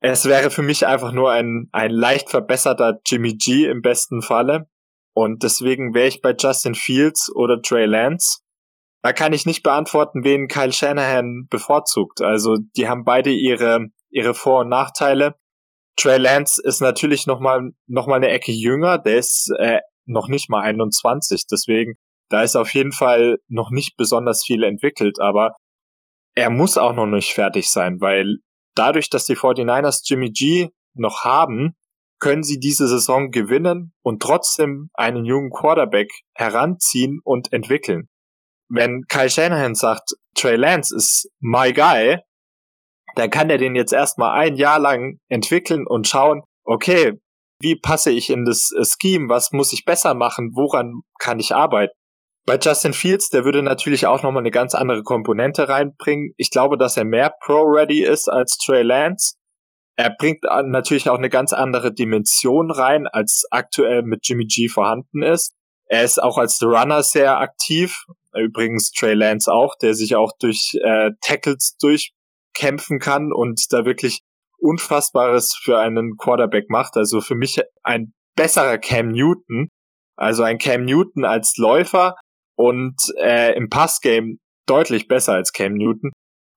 [0.00, 4.66] Es wäre für mich einfach nur ein, ein leicht verbesserter Jimmy G im besten Falle.
[5.14, 8.40] Und deswegen wäre ich bei Justin Fields oder Trey Lance.
[9.04, 12.22] Da kann ich nicht beantworten, wen Kyle Shanahan bevorzugt.
[12.22, 15.34] Also die haben beide ihre, ihre Vor- und Nachteile.
[15.96, 18.96] Trey Lance ist natürlich nochmal noch mal eine Ecke jünger.
[18.96, 21.44] Der ist äh, noch nicht mal 21.
[21.50, 21.96] Deswegen
[22.30, 25.54] da ist auf jeden Fall noch nicht besonders viel entwickelt, aber
[26.34, 28.38] er muss auch noch nicht fertig sein, weil
[28.74, 31.76] dadurch, dass die 49ers Jimmy G noch haben,
[32.18, 38.08] können sie diese Saison gewinnen und trotzdem einen jungen Quarterback heranziehen und entwickeln.
[38.74, 42.18] Wenn Kyle Shanahan sagt, Trey Lance ist my guy,
[43.14, 47.20] dann kann er den jetzt erstmal ein Jahr lang entwickeln und schauen, okay,
[47.60, 51.92] wie passe ich in das Scheme, was muss ich besser machen, woran kann ich arbeiten.
[52.46, 56.34] Bei Justin Fields, der würde natürlich auch nochmal eine ganz andere Komponente reinbringen.
[56.36, 59.36] Ich glaube, dass er mehr Pro-Ready ist als Trey Lance.
[59.96, 65.22] Er bringt natürlich auch eine ganz andere Dimension rein, als aktuell mit Jimmy G vorhanden
[65.22, 65.54] ist.
[65.86, 68.04] Er ist auch als Runner sehr aktiv.
[68.36, 74.20] Übrigens Trey Lance auch, der sich auch durch äh, Tackles durchkämpfen kann und da wirklich
[74.58, 76.96] Unfassbares für einen Quarterback macht.
[76.96, 79.68] Also für mich ein besserer Cam Newton.
[80.16, 82.14] Also ein Cam Newton als Läufer,
[82.56, 86.10] und äh, im Passgame deutlich besser als Cam Newton.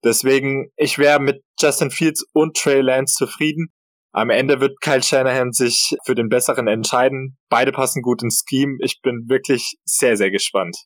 [0.03, 3.67] Deswegen, ich wäre mit Justin Fields und Trey Lance zufrieden.
[4.13, 7.37] Am Ende wird Kyle Shanahan sich für den besseren entscheiden.
[7.49, 8.77] Beide passen gut ins Scheme.
[8.81, 10.77] Ich bin wirklich sehr, sehr gespannt.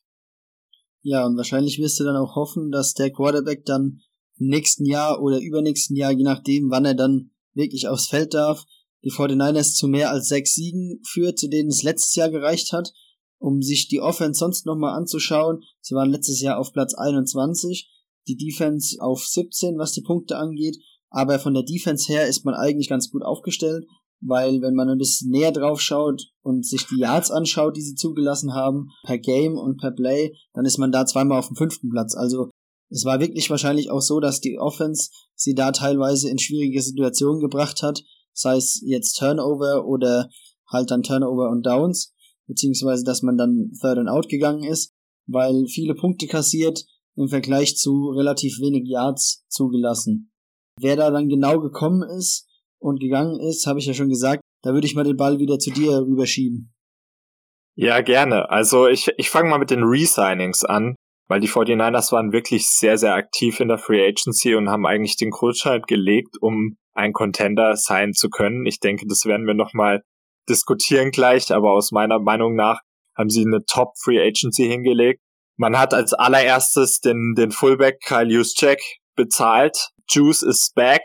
[1.02, 4.00] Ja, und wahrscheinlich wirst du dann auch hoffen, dass der Quarterback dann
[4.38, 8.64] im nächsten Jahr oder übernächsten Jahr, je nachdem, wann er dann wirklich aufs Feld darf,
[9.04, 12.92] die 49ers zu mehr als sechs Siegen führt, zu denen es letztes Jahr gereicht hat
[13.42, 15.64] um sich die Offense sonst nochmal anzuschauen.
[15.80, 17.90] Sie waren letztes Jahr auf Platz 21,
[18.28, 20.78] die Defense auf 17, was die Punkte angeht.
[21.10, 23.84] Aber von der Defense her ist man eigentlich ganz gut aufgestellt,
[24.24, 27.94] weil wenn man ein bisschen näher drauf schaut und sich die Yards anschaut, die sie
[27.94, 31.90] zugelassen haben, per Game und per Play, dann ist man da zweimal auf dem fünften
[31.90, 32.14] Platz.
[32.14, 32.50] Also
[32.88, 37.40] es war wirklich wahrscheinlich auch so, dass die Offense sie da teilweise in schwierige Situationen
[37.40, 40.28] gebracht hat, sei es jetzt Turnover oder
[40.70, 42.12] halt dann Turnover und Downs
[42.46, 44.92] beziehungsweise dass man dann Third and Out gegangen ist,
[45.26, 46.84] weil viele Punkte kassiert
[47.16, 50.32] im Vergleich zu relativ wenig Yards zugelassen.
[50.80, 52.46] Wer da dann genau gekommen ist
[52.82, 55.58] und gegangen ist, habe ich ja schon gesagt, da würde ich mal den Ball wieder
[55.58, 56.72] zu dir rüberschieben.
[57.74, 58.50] Ja, gerne.
[58.50, 60.94] Also ich, ich fange mal mit den Resignings an,
[61.28, 65.16] weil die 49ers waren wirklich sehr, sehr aktiv in der Free Agency und haben eigentlich
[65.16, 68.66] den Grundstein gelegt, um ein Contender sein zu können.
[68.66, 70.02] Ich denke, das werden wir nochmal
[70.48, 72.80] diskutieren gleich, aber aus meiner Meinung nach
[73.16, 75.20] haben sie eine Top Free Agency hingelegt.
[75.56, 78.80] Man hat als allererstes den, den Fullback Kyle Juszczyk
[79.16, 79.90] bezahlt.
[80.10, 81.02] Juice is back.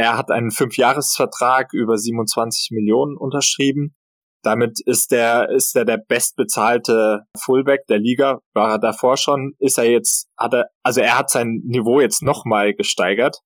[0.00, 3.94] Er hat einen Fünfjahresvertrag über 27 Millionen unterschrieben.
[4.42, 8.38] Damit ist er, ist er der bestbezahlte Fullback der Liga.
[8.54, 12.22] War er davor schon, ist er jetzt, hat er, also er hat sein Niveau jetzt
[12.22, 13.40] nochmal gesteigert.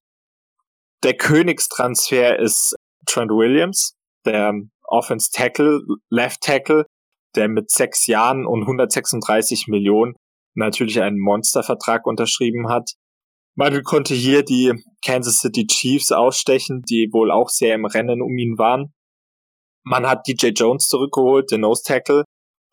[1.03, 4.53] Der Königstransfer ist Trent Williams, der
[4.85, 6.87] Offense Tackle, Left Tackle,
[7.35, 10.15] der mit sechs Jahren und 136 Millionen
[10.55, 12.93] natürlich einen Monstervertrag unterschrieben hat.
[13.57, 14.73] Man konnte hier die
[15.05, 18.93] Kansas City Chiefs ausstechen, die wohl auch sehr im Rennen um ihn waren.
[19.85, 22.25] Man hat DJ Jones zurückgeholt, den Nose Tackle,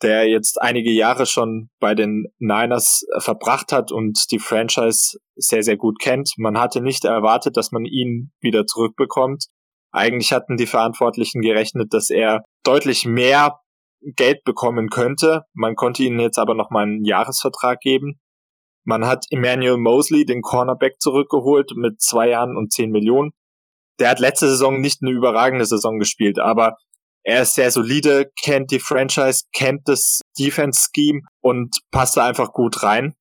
[0.01, 5.77] der jetzt einige Jahre schon bei den Niners verbracht hat und die Franchise sehr, sehr
[5.77, 6.31] gut kennt.
[6.37, 9.45] Man hatte nicht erwartet, dass man ihn wieder zurückbekommt.
[9.91, 13.59] Eigentlich hatten die Verantwortlichen gerechnet, dass er deutlich mehr
[14.15, 15.43] Geld bekommen könnte.
[15.53, 18.19] Man konnte ihnen jetzt aber noch mal einen Jahresvertrag geben.
[18.83, 23.31] Man hat Emmanuel Mosley, den Cornerback, zurückgeholt mit zwei Jahren und zehn Millionen.
[23.99, 26.77] Der hat letzte Saison nicht eine überragende Saison gespielt, aber
[27.23, 32.81] er ist sehr solide, kennt die Franchise, kennt das Defense-Scheme und passt da einfach gut
[32.81, 33.13] rein.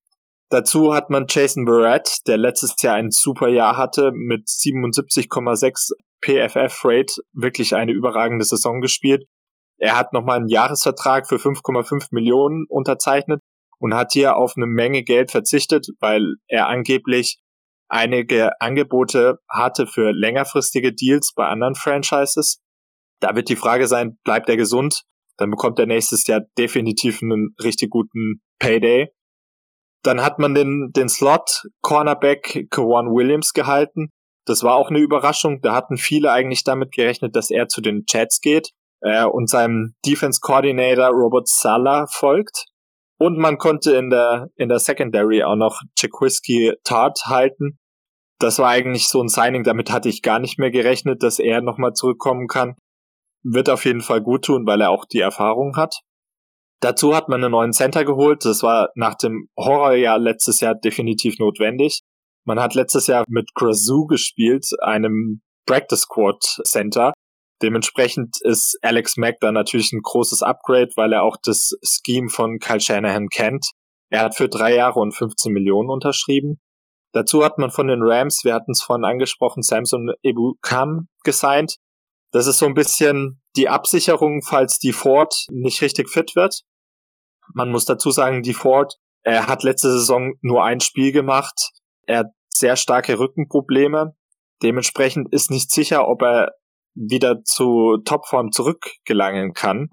[0.49, 7.21] Dazu hat man Jason Barrett, der letztes Jahr ein super Jahr hatte, mit 77,6 PFF-Rate
[7.33, 9.25] wirklich eine überragende Saison gespielt.
[9.77, 13.41] Er hat nochmal einen Jahresvertrag für 5,5 Millionen unterzeichnet
[13.81, 17.39] und hat hier auf eine Menge Geld verzichtet, weil er angeblich
[17.89, 22.61] einige Angebote hatte für längerfristige Deals bei anderen Franchises.
[23.19, 25.01] Da wird die Frage sein, bleibt er gesund?
[25.37, 29.09] Dann bekommt er nächstes Jahr definitiv einen richtig guten Payday.
[30.03, 34.09] Dann hat man den, den Slot Cornerback Kawan Williams gehalten.
[34.45, 35.59] Das war auch eine Überraschung.
[35.61, 39.95] Da hatten viele eigentlich damit gerechnet, dass er zu den Jets geht äh, und seinem
[40.05, 42.70] Defense Coordinator Robert Sala folgt.
[43.21, 47.77] Und man konnte in der, in der Secondary auch noch Jaquiski Tart halten.
[48.39, 51.61] Das war eigentlich so ein Signing, damit hatte ich gar nicht mehr gerechnet, dass er
[51.61, 52.77] nochmal zurückkommen kann.
[53.43, 55.99] Wird auf jeden Fall gut tun, weil er auch die Erfahrung hat.
[56.79, 58.43] Dazu hat man einen neuen Center geholt.
[58.43, 62.01] Das war nach dem Horrorjahr letztes Jahr definitiv notwendig.
[62.43, 67.13] Man hat letztes Jahr mit Grazoo gespielt, einem Practice Squad Center,
[67.61, 72.59] Dementsprechend ist Alex Mack da natürlich ein großes Upgrade, weil er auch das Scheme von
[72.59, 73.67] Kyle Shanahan kennt.
[74.09, 76.59] Er hat für drei Jahre und 15 Millionen unterschrieben.
[77.13, 81.75] Dazu hat man von den Rams, wir hatten es vorhin angesprochen, Samson Ebukam gesigned.
[82.31, 86.61] Das ist so ein bisschen die Absicherung, falls die Ford nicht richtig fit wird.
[87.53, 91.71] Man muss dazu sagen, die Ford, er hat letzte Saison nur ein Spiel gemacht.
[92.05, 94.15] Er hat sehr starke Rückenprobleme.
[94.63, 96.51] Dementsprechend ist nicht sicher, ob er
[96.95, 99.89] wieder zu Topform zurückgelangen kann.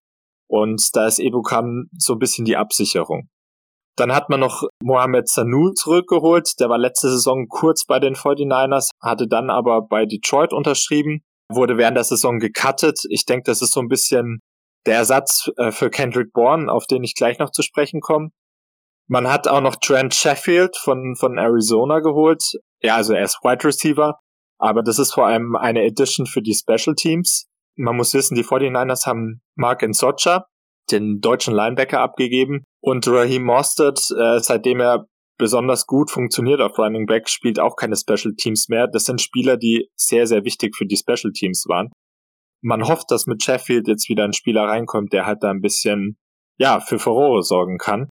[0.51, 3.29] Und da ist Ebukam so ein bisschen die Absicherung.
[3.97, 6.53] Dann hat man noch Mohamed Sanu zurückgeholt.
[6.61, 11.77] Der war letzte Saison kurz bei den 49ers, hatte dann aber bei Detroit unterschrieben, wurde
[11.77, 13.01] während der Saison gecuttet.
[13.11, 14.39] Ich denke, das ist so ein bisschen
[14.87, 18.31] der Ersatz äh, für Kendrick Bourne, auf den ich gleich noch zu sprechen komme.
[19.09, 22.43] Man hat auch noch Trent Sheffield von, von Arizona geholt.
[22.81, 24.19] Ja, also er ist Wide Receiver.
[24.59, 27.47] Aber das ist vor allem eine Edition für die Special Teams.
[27.77, 30.47] Man muss wissen, die 49ers haben Mark Nsocha,
[30.91, 32.65] den deutschen Linebacker, abgegeben.
[32.81, 35.07] Und Raheem Mostert, äh, seitdem er
[35.39, 38.89] besonders gut funktioniert auf Running Back, spielt auch keine Special Teams mehr.
[38.89, 41.91] Das sind Spieler, die sehr, sehr wichtig für die Special Teams waren.
[42.61, 46.19] Man hofft, dass mit Sheffield jetzt wieder ein Spieler reinkommt, der halt da ein bisschen,
[46.59, 48.09] ja, für Furore sorgen kann.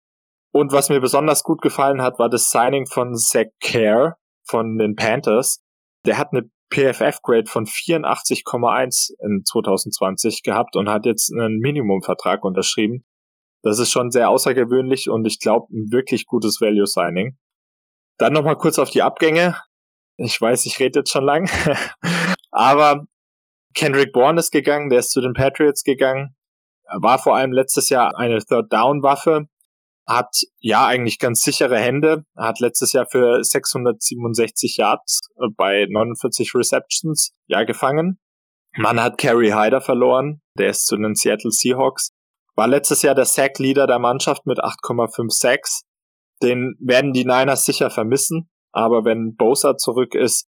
[0.51, 4.95] Und was mir besonders gut gefallen hat, war das Signing von Zach Kerr von den
[4.95, 5.62] Panthers.
[6.05, 13.03] Der hat eine PFF-Grade von 84,1 in 2020 gehabt und hat jetzt einen Minimumvertrag unterschrieben.
[13.63, 17.37] Das ist schon sehr außergewöhnlich und ich glaube ein wirklich gutes Value-Signing.
[18.17, 19.55] Dann nochmal kurz auf die Abgänge.
[20.17, 21.49] Ich weiß, ich rede jetzt schon lang.
[22.51, 23.05] Aber
[23.73, 26.35] Kendrick Bourne ist gegangen, der ist zu den Patriots gegangen.
[26.85, 29.47] War vor allem letztes Jahr eine Third-Down-Waffe
[30.07, 36.53] hat ja eigentlich ganz sichere Hände, hat letztes Jahr für 667 Yards äh, bei 49
[36.55, 38.19] Receptions ja gefangen.
[38.77, 42.11] Man hat Kerry Hyder verloren, der ist zu den Seattle Seahawks.
[42.55, 45.83] War letztes Jahr der Sack-Leader der Mannschaft mit 8,5 Sacks.
[46.41, 50.47] Den werden die Niners sicher vermissen, aber wenn Bosa zurück ist,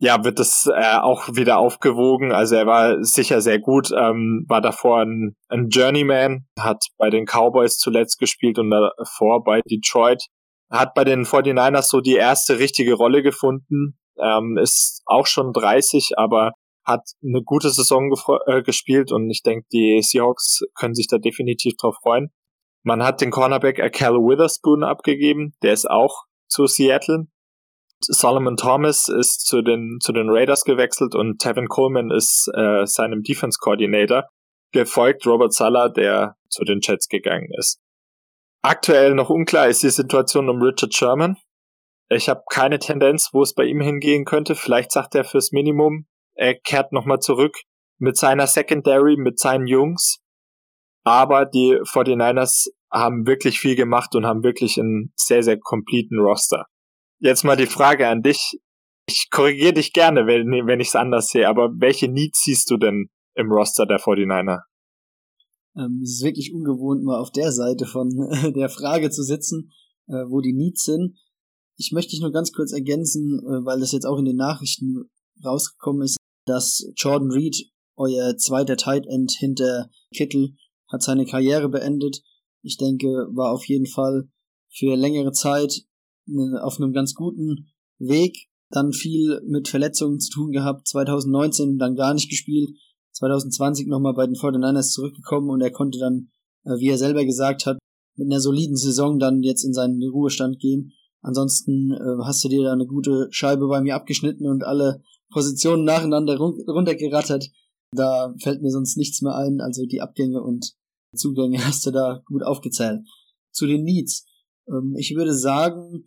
[0.00, 2.32] ja, wird es äh, auch wieder aufgewogen.
[2.32, 7.26] Also er war sicher sehr gut, ähm, war davor ein, ein Journeyman, hat bei den
[7.26, 10.24] Cowboys zuletzt gespielt und davor bei Detroit.
[10.70, 16.12] Hat bei den 49ers so die erste richtige Rolle gefunden, ähm, ist auch schon 30,
[16.16, 16.52] aber
[16.84, 18.12] hat eine gute Saison
[18.46, 22.30] äh, gespielt und ich denke, die Seahawks können sich da definitiv drauf freuen.
[22.84, 27.26] Man hat den Cornerback Akel Witherspoon abgegeben, der ist auch zu Seattle.
[28.00, 33.22] Solomon Thomas ist zu den, zu den Raiders gewechselt und Tevin Coleman ist äh, seinem
[33.22, 34.28] Defense Coordinator,
[34.72, 37.80] gefolgt Robert Sala, der zu den Jets gegangen ist.
[38.62, 41.36] Aktuell noch unklar ist die Situation um Richard Sherman.
[42.08, 44.54] Ich habe keine Tendenz, wo es bei ihm hingehen könnte.
[44.54, 47.56] Vielleicht sagt er fürs Minimum, er kehrt nochmal zurück
[47.98, 50.18] mit seiner Secondary, mit seinen Jungs.
[51.04, 56.66] Aber die 49ers haben wirklich viel gemacht und haben wirklich einen sehr, sehr completen Roster.
[57.20, 58.60] Jetzt mal die Frage an dich.
[59.06, 62.76] Ich korrigiere dich gerne, wenn, wenn ich es anders sehe, aber welche Needs siehst du
[62.76, 64.60] denn im Roster der 49er?
[65.76, 68.10] Ähm, es ist wirklich ungewohnt, mal auf der Seite von
[68.54, 69.72] der Frage zu sitzen,
[70.06, 71.16] äh, wo die Needs sind.
[71.76, 75.10] Ich möchte dich nur ganz kurz ergänzen, äh, weil das jetzt auch in den Nachrichten
[75.44, 77.56] rausgekommen ist, dass Jordan Reed,
[77.96, 80.54] euer zweiter Tight End hinter Kittel,
[80.90, 82.22] hat seine Karriere beendet.
[82.62, 84.28] Ich denke, war auf jeden Fall
[84.70, 85.82] für längere Zeit
[86.62, 87.68] auf einem ganz guten
[87.98, 88.48] Weg.
[88.70, 90.88] Dann viel mit Verletzungen zu tun gehabt.
[90.88, 92.70] 2019 dann gar nicht gespielt.
[93.12, 96.28] 2020 nochmal bei den 49ers zurückgekommen und er konnte dann,
[96.64, 97.78] äh, wie er selber gesagt hat,
[98.16, 100.92] mit einer soliden Saison dann jetzt in seinen Ruhestand gehen.
[101.22, 105.84] Ansonsten äh, hast du dir da eine gute Scheibe bei mir abgeschnitten und alle Positionen
[105.84, 107.48] nacheinander run runtergerattert.
[107.92, 109.60] Da fällt mir sonst nichts mehr ein.
[109.60, 110.74] Also die Abgänge und
[111.14, 113.00] Zugänge hast du da gut aufgezählt.
[113.50, 114.26] Zu den Needs.
[114.68, 116.04] Ähm, ich würde sagen,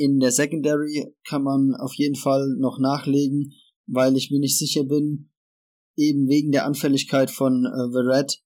[0.00, 3.52] in der Secondary kann man auf jeden Fall noch nachlegen,
[3.86, 5.30] weil ich mir nicht sicher bin,
[5.94, 8.40] eben wegen der Anfälligkeit von äh, Verrett,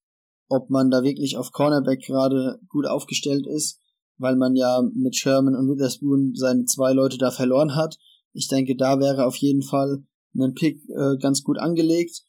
[0.49, 3.81] ob man da wirklich auf Cornerback gerade gut aufgestellt ist,
[4.19, 7.99] weil man ja mit Sherman und Witherspoon seine zwei Leute da verloren hat.
[8.33, 10.05] Ich denke, da wäre auf jeden Fall
[10.37, 12.25] ein Pick äh, ganz gut angelegt.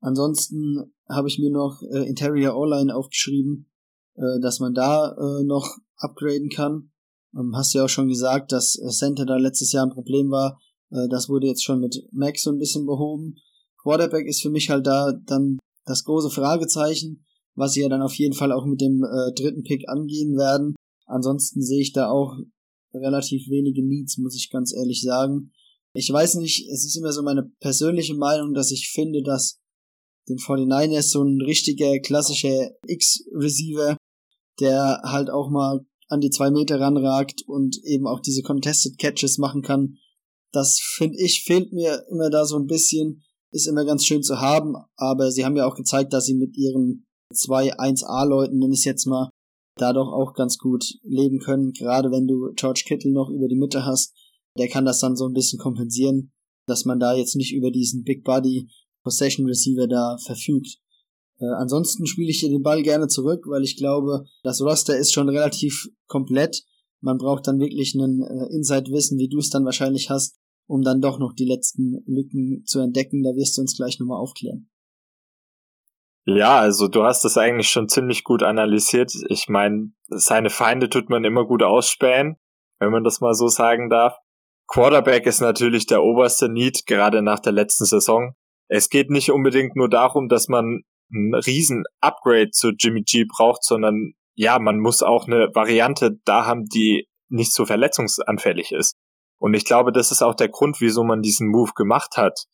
[0.00, 3.68] Ansonsten habe ich mir noch äh, Interior O-Line aufgeschrieben,
[4.14, 6.92] äh, dass man da äh, noch upgraden kann.
[7.34, 10.30] Ähm, hast du ja auch schon gesagt, dass äh, Center da letztes Jahr ein Problem
[10.30, 10.60] war.
[10.90, 13.36] Äh, das wurde jetzt schon mit Max so ein bisschen behoben.
[13.82, 17.24] Quarterback ist für mich halt da dann das große Fragezeichen,
[17.54, 20.74] was sie ja dann auf jeden Fall auch mit dem äh, dritten Pick angehen werden.
[21.06, 22.36] Ansonsten sehe ich da auch
[22.92, 25.52] relativ wenige Needs, muss ich ganz ehrlich sagen.
[25.94, 29.58] Ich weiß nicht, es ist immer so meine persönliche Meinung, dass ich finde, dass
[30.28, 33.96] den 49ers so ein richtiger klassischer X-Receiver,
[34.60, 39.38] der halt auch mal an die zwei Meter ranragt und eben auch diese Contested Catches
[39.38, 39.98] machen kann.
[40.52, 43.22] Das finde ich fehlt mir immer da so ein bisschen.
[43.50, 46.56] Ist immer ganz schön zu haben, aber sie haben ja auch gezeigt, dass sie mit
[46.56, 49.30] ihren zwei 1A-Leuten, nenne ich jetzt mal,
[49.76, 51.72] da doch auch ganz gut leben können.
[51.72, 54.14] Gerade wenn du George Kittle noch über die Mitte hast,
[54.58, 56.32] der kann das dann so ein bisschen kompensieren,
[56.66, 58.68] dass man da jetzt nicht über diesen Big Body
[59.02, 60.78] Possession Receiver da verfügt.
[61.40, 65.12] Äh, ansonsten spiele ich hier den Ball gerne zurück, weil ich glaube, das Roster ist
[65.12, 66.64] schon relativ komplett.
[67.00, 70.36] Man braucht dann wirklich einen äh, Inside-Wissen, wie du es dann wahrscheinlich hast,
[70.66, 73.22] um dann doch noch die letzten Lücken zu entdecken.
[73.22, 74.68] Da wirst du uns gleich nochmal aufklären.
[76.24, 79.12] Ja, also du hast das eigentlich schon ziemlich gut analysiert.
[79.28, 82.36] Ich meine, seine Feinde tut man immer gut ausspähen,
[82.80, 84.14] wenn man das mal so sagen darf.
[84.66, 88.34] Quarterback ist natürlich der oberste Need, gerade nach der letzten Saison.
[88.68, 93.64] Es geht nicht unbedingt nur darum, dass man ein riesen Upgrade zu Jimmy G braucht,
[93.64, 98.94] sondern ja, man muss auch eine Variante da haben, die nicht so verletzungsanfällig ist.
[99.38, 102.44] Und ich glaube, das ist auch der Grund, wieso man diesen Move gemacht hat,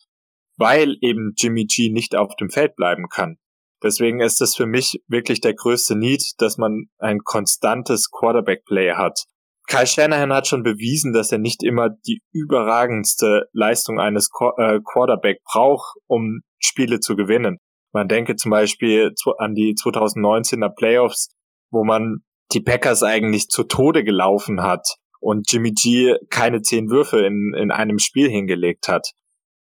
[0.56, 3.36] weil eben Jimmy G nicht auf dem Feld bleiben kann.
[3.82, 9.24] Deswegen ist es für mich wirklich der größte Need, dass man ein konstantes Quarterback-Play hat.
[9.66, 15.42] Kyle Shanahan hat schon bewiesen, dass er nicht immer die überragendste Leistung eines äh, Quarterback
[15.44, 17.58] braucht, um Spiele zu gewinnen.
[17.94, 21.30] Man denke zum Beispiel an die 2019er Playoffs,
[21.70, 27.24] wo man die Packers eigentlich zu Tode gelaufen hat und Jimmy G keine zehn Würfe
[27.24, 29.12] in, in einem Spiel hingelegt hat.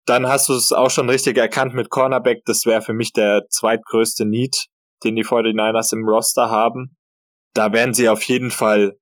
[0.05, 2.43] Dann hast du es auch schon richtig erkannt mit Cornerback.
[2.45, 4.65] Das wäre für mich der zweitgrößte Need,
[5.03, 6.97] den die 49ers im Roster haben.
[7.53, 8.97] Da werden sie auf jeden Fall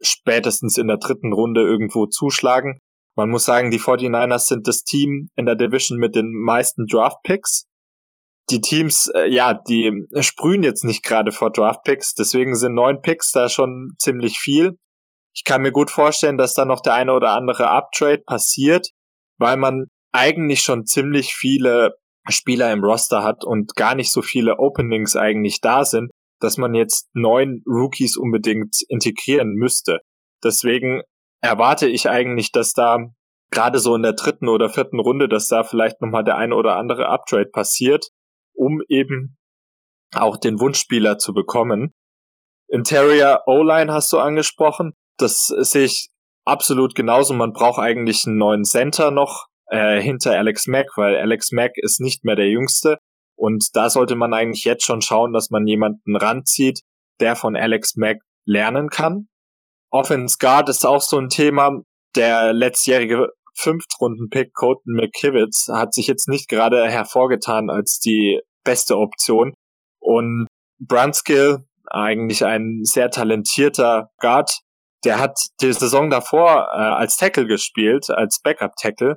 [0.00, 2.78] spätestens in der dritten Runde irgendwo zuschlagen.
[3.16, 7.22] Man muss sagen, die 49ers sind das Team in der Division mit den meisten Draft
[7.24, 7.66] Picks.
[8.50, 13.00] Die Teams, äh, ja, die sprühen jetzt nicht gerade vor Draft Picks, deswegen sind neun
[13.00, 14.78] Picks da schon ziemlich viel.
[15.34, 18.90] Ich kann mir gut vorstellen, dass da noch der eine oder andere Uptrade passiert,
[19.38, 21.96] weil man eigentlich schon ziemlich viele
[22.28, 26.74] Spieler im Roster hat und gar nicht so viele Openings eigentlich da sind, dass man
[26.74, 30.00] jetzt neun Rookies unbedingt integrieren müsste.
[30.42, 31.02] Deswegen
[31.42, 32.98] erwarte ich eigentlich, dass da
[33.50, 36.76] gerade so in der dritten oder vierten Runde, dass da vielleicht nochmal der eine oder
[36.76, 38.08] andere Uptrade passiert,
[38.54, 39.36] um eben
[40.14, 41.92] auch den Wunschspieler zu bekommen.
[42.68, 44.92] Interior O-Line hast du angesprochen.
[45.18, 46.08] Das sehe ich
[46.44, 47.34] absolut genauso.
[47.34, 52.00] Man braucht eigentlich einen neuen Center noch äh, hinter Alex Mack, weil Alex Mack ist
[52.00, 52.98] nicht mehr der Jüngste.
[53.36, 56.82] Und da sollte man eigentlich jetzt schon schauen, dass man jemanden ranzieht,
[57.20, 59.28] der von Alex Mack lernen kann.
[59.90, 61.82] Offense Guard ist auch so ein Thema.
[62.16, 69.54] der letztjährige Fünftrunden-Pick Colton McKivitz hat sich jetzt nicht gerade hervorgetan als die beste Option.
[70.00, 70.46] Und
[70.80, 74.60] Brunskill, eigentlich ein sehr talentierter Guard,
[75.04, 79.16] der hat die Saison davor äh, als Tackle gespielt, als Backup-Tackle.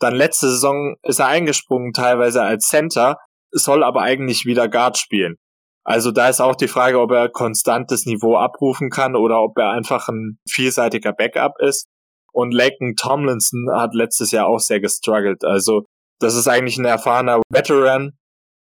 [0.00, 3.18] Dann letzte Saison ist er eingesprungen, teilweise als Center,
[3.50, 5.36] soll aber eigentlich wieder Guard spielen.
[5.84, 9.70] Also da ist auch die Frage, ob er konstantes Niveau abrufen kann oder ob er
[9.70, 11.86] einfach ein vielseitiger Backup ist.
[12.32, 15.44] Und Laken Tomlinson hat letztes Jahr auch sehr gestruggelt.
[15.44, 15.84] Also
[16.20, 18.12] das ist eigentlich ein erfahrener Veteran,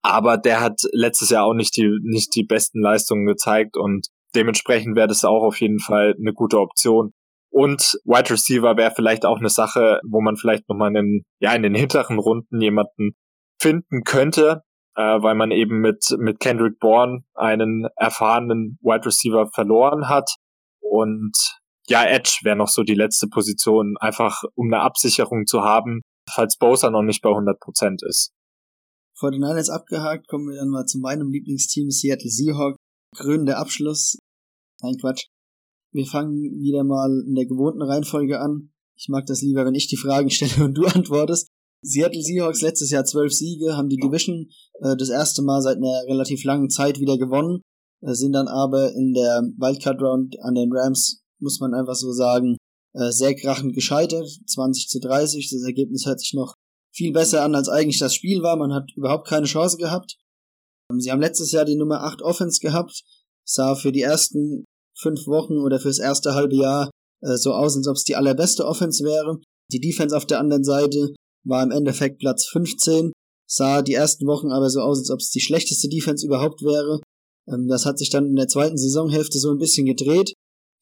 [0.01, 4.95] aber der hat letztes Jahr auch nicht die, nicht die besten Leistungen gezeigt und dementsprechend
[4.95, 7.12] wäre das auch auf jeden Fall eine gute Option.
[7.51, 11.54] Und Wide Receiver wäre vielleicht auch eine Sache, wo man vielleicht nochmal in den, ja,
[11.54, 13.12] in den hinteren Runden jemanden
[13.62, 14.64] finden könnte,
[14.95, 20.32] äh, weil man eben mit, mit Kendrick Bourne einen erfahrenen Wide Receiver verloren hat.
[20.82, 21.38] Und
[21.88, 26.57] ja, Edge wäre noch so die letzte Position, einfach um eine Absicherung zu haben, falls
[26.57, 28.31] Bosa noch nicht bei 100% ist.
[29.15, 32.77] Vor den Niners abgehakt, kommen wir dann mal zu meinem Lieblingsteam Seattle Seahawks.
[33.15, 34.17] Krönender Abschluss.
[34.81, 35.27] Nein, Quatsch.
[35.93, 38.73] Wir fangen wieder mal in der gewohnten Reihenfolge an.
[38.97, 41.49] Ich mag das lieber, wenn ich die Fragen stelle und du antwortest.
[41.84, 46.03] Seattle Seahawks letztes Jahr zwölf Siege, haben die Division äh, das erste Mal seit einer
[46.07, 47.61] relativ langen Zeit wieder gewonnen,
[48.01, 52.11] äh, sind dann aber in der Wildcard Round an den Rams muss man einfach so
[52.11, 52.57] sagen,
[52.93, 54.27] äh, sehr krachend gescheitert.
[54.47, 55.49] 20 zu 30.
[55.51, 56.55] Das Ergebnis hört sich noch
[56.91, 58.55] viel besser an, als eigentlich das Spiel war.
[58.55, 60.17] Man hat überhaupt keine Chance gehabt.
[60.91, 63.03] Ähm, sie haben letztes Jahr die Nummer 8 Offense gehabt.
[63.45, 64.65] Sah für die ersten
[64.97, 66.89] fünf Wochen oder fürs erste halbe Jahr
[67.21, 69.39] äh, so aus, als ob es die allerbeste Offense wäre.
[69.71, 71.13] Die Defense auf der anderen Seite
[71.45, 73.11] war im Endeffekt Platz 15.
[73.49, 77.01] Sah die ersten Wochen aber so aus, als ob es die schlechteste Defense überhaupt wäre.
[77.47, 80.33] Ähm, das hat sich dann in der zweiten Saisonhälfte so ein bisschen gedreht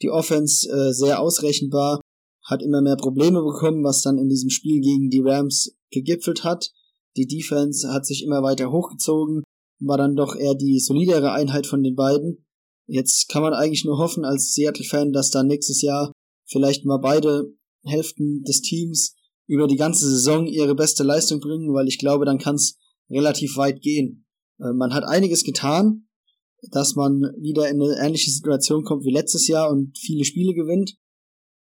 [0.02, 2.02] die Offense äh, sehr ausrechenbar,
[2.44, 6.72] hat immer mehr Probleme bekommen, was dann in diesem Spiel gegen die Rams gegipfelt hat.
[7.18, 9.44] Die Defense hat sich immer weiter hochgezogen,
[9.80, 12.46] war dann doch eher die solidere Einheit von den beiden.
[12.88, 16.12] Jetzt kann man eigentlich nur hoffen als Seattle-Fan, dass da nächstes Jahr
[16.46, 19.16] vielleicht mal beide Hälften des Teams
[19.48, 22.78] über die ganze Saison ihre beste Leistung bringen, weil ich glaube, dann kann es
[23.10, 24.26] relativ weit gehen.
[24.60, 26.08] Äh, man hat einiges getan,
[26.70, 30.96] dass man wieder in eine ähnliche Situation kommt wie letztes Jahr und viele Spiele gewinnt.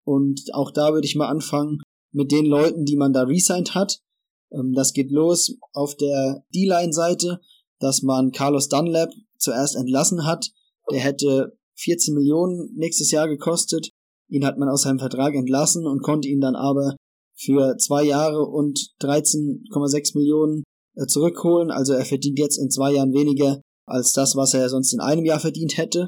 [0.05, 1.79] Und auch da würde ich mal anfangen
[2.11, 3.99] mit den Leuten, die man da resigned hat.
[4.51, 7.39] Ähm, das geht los auf der D-Line-Seite,
[7.79, 10.49] dass man Carlos Dunlap zuerst entlassen hat.
[10.91, 13.91] Der hätte 14 Millionen nächstes Jahr gekostet.
[14.27, 16.95] Ihn hat man aus seinem Vertrag entlassen und konnte ihn dann aber
[17.35, 20.63] für zwei Jahre und 13,6 Millionen
[20.95, 21.71] äh, zurückholen.
[21.71, 25.25] Also er verdient jetzt in zwei Jahren weniger als das, was er sonst in einem
[25.25, 26.07] Jahr verdient hätte.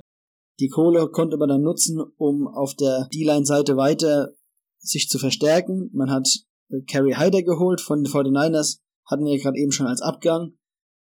[0.60, 4.34] Die Kohle konnte man dann nutzen, um auf der D-Line-Seite weiter
[4.80, 5.90] sich zu verstärken.
[5.94, 6.28] Man hat
[6.88, 10.54] Kerry Hyder geholt von den 49ers, hatten wir gerade eben schon als Abgang.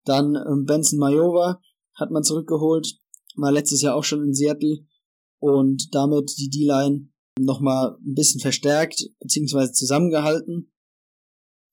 [0.05, 1.59] Dann ähm, Benson Majova
[1.95, 2.97] hat man zurückgeholt,
[3.35, 4.85] mal letztes Jahr auch schon in Seattle
[5.39, 7.09] und damit die D-Line
[7.39, 9.71] nochmal ein bisschen verstärkt bzw.
[9.71, 10.71] zusammengehalten.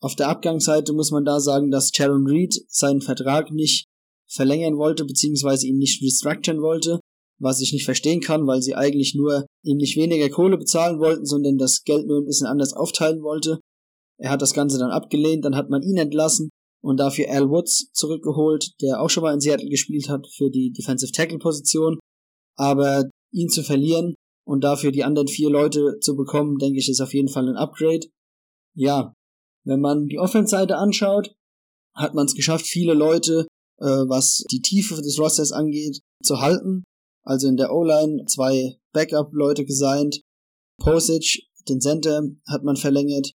[0.01, 3.86] Auf der Abgangsseite muss man da sagen, dass Sharon Reed seinen Vertrag nicht
[4.29, 7.01] verlängern wollte, beziehungsweise ihn nicht restructuren wollte,
[7.39, 11.27] was ich nicht verstehen kann, weil sie eigentlich nur ihm nicht weniger Kohle bezahlen wollten,
[11.27, 13.61] sondern das Geld nur ein bisschen anders aufteilen wollte.
[14.19, 16.51] Er hat das Ganze dann abgelehnt, dann hat man ihn entlassen
[16.83, 20.73] und dafür Al Woods zurückgeholt, der auch schon mal in Seattle gespielt hat für die
[20.73, 21.99] Defensive Tackle Position.
[22.57, 24.15] Aber ihn zu verlieren
[24.47, 27.57] und dafür die anderen vier Leute zu bekommen, denke ich, ist auf jeden Fall ein
[27.57, 28.07] Upgrade.
[28.75, 29.13] Ja,
[29.65, 31.35] wenn man die Offense-Seite anschaut,
[31.95, 33.47] hat man es geschafft, viele Leute
[33.81, 36.85] äh, was die Tiefe des Rosters angeht, zu halten.
[37.25, 40.21] Also in der O-Line zwei Backup-Leute gesigned.
[40.79, 43.33] Posage, den Center, hat man verlängert.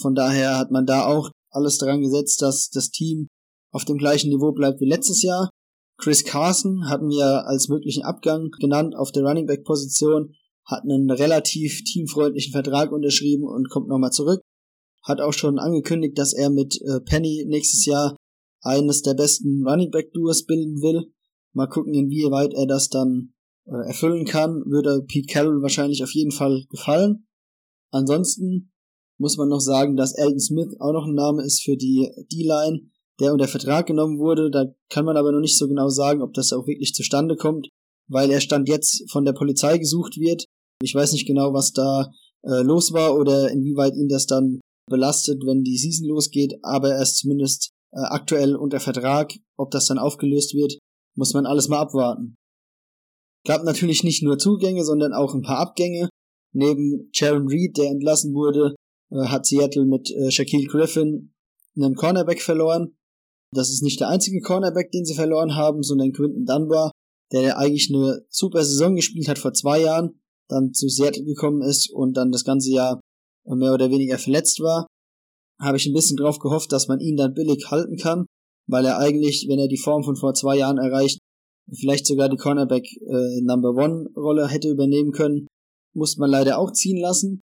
[0.00, 3.28] Von daher hat man da auch alles daran gesetzt, dass das Team
[3.72, 5.50] auf dem gleichen Niveau bleibt wie letztes Jahr.
[5.98, 11.10] Chris Carson hatten wir als möglichen Abgang genannt auf der Running Back Position, hat einen
[11.10, 14.40] relativ teamfreundlichen Vertrag unterschrieben und kommt nochmal zurück.
[15.02, 18.16] Hat auch schon angekündigt, dass er mit äh, Penny nächstes Jahr
[18.64, 21.12] eines der besten Running Back Duos bilden will.
[21.52, 23.34] Mal gucken, inwieweit er das dann
[23.66, 24.64] äh, erfüllen kann.
[24.66, 27.26] Würde Pete Carroll wahrscheinlich auf jeden Fall gefallen.
[27.92, 28.72] Ansonsten
[29.18, 32.80] muss man noch sagen, dass Alden Smith auch noch ein Name ist für die D-Line,
[33.20, 34.50] der unter Vertrag genommen wurde.
[34.50, 37.68] Da kann man aber noch nicht so genau sagen, ob das auch wirklich zustande kommt,
[38.08, 40.44] weil er stand jetzt von der Polizei gesucht wird.
[40.82, 42.10] Ich weiß nicht genau, was da
[42.42, 44.60] äh, los war oder inwieweit ihn das dann
[44.90, 49.32] belastet, wenn die Season losgeht, aber er ist zumindest äh, aktuell unter Vertrag.
[49.56, 50.78] Ob das dann aufgelöst wird,
[51.16, 52.34] muss man alles mal abwarten.
[53.46, 56.08] Gab natürlich nicht nur Zugänge, sondern auch ein paar Abgänge.
[56.52, 58.74] Neben Jaron Reed, der entlassen wurde,
[59.10, 61.34] äh, hat Seattle mit äh, Shaquille Griffin
[61.76, 62.96] einen Cornerback verloren.
[63.52, 66.90] Das ist nicht der einzige Cornerback, den sie verloren haben, sondern Quinton Dunbar,
[67.32, 71.90] der eigentlich eine super Saison gespielt hat vor zwei Jahren, dann zu Seattle gekommen ist
[71.90, 73.00] und dann das ganze Jahr
[73.44, 74.86] mehr oder weniger verletzt war.
[75.60, 78.26] Habe ich ein bisschen drauf gehofft, dass man ihn dann billig halten kann,
[78.66, 81.18] weil er eigentlich, wenn er die Form von vor zwei Jahren erreicht,
[81.72, 85.46] vielleicht sogar die Cornerback äh, Number One Rolle hätte übernehmen können.
[85.94, 87.40] Musste man leider auch ziehen lassen.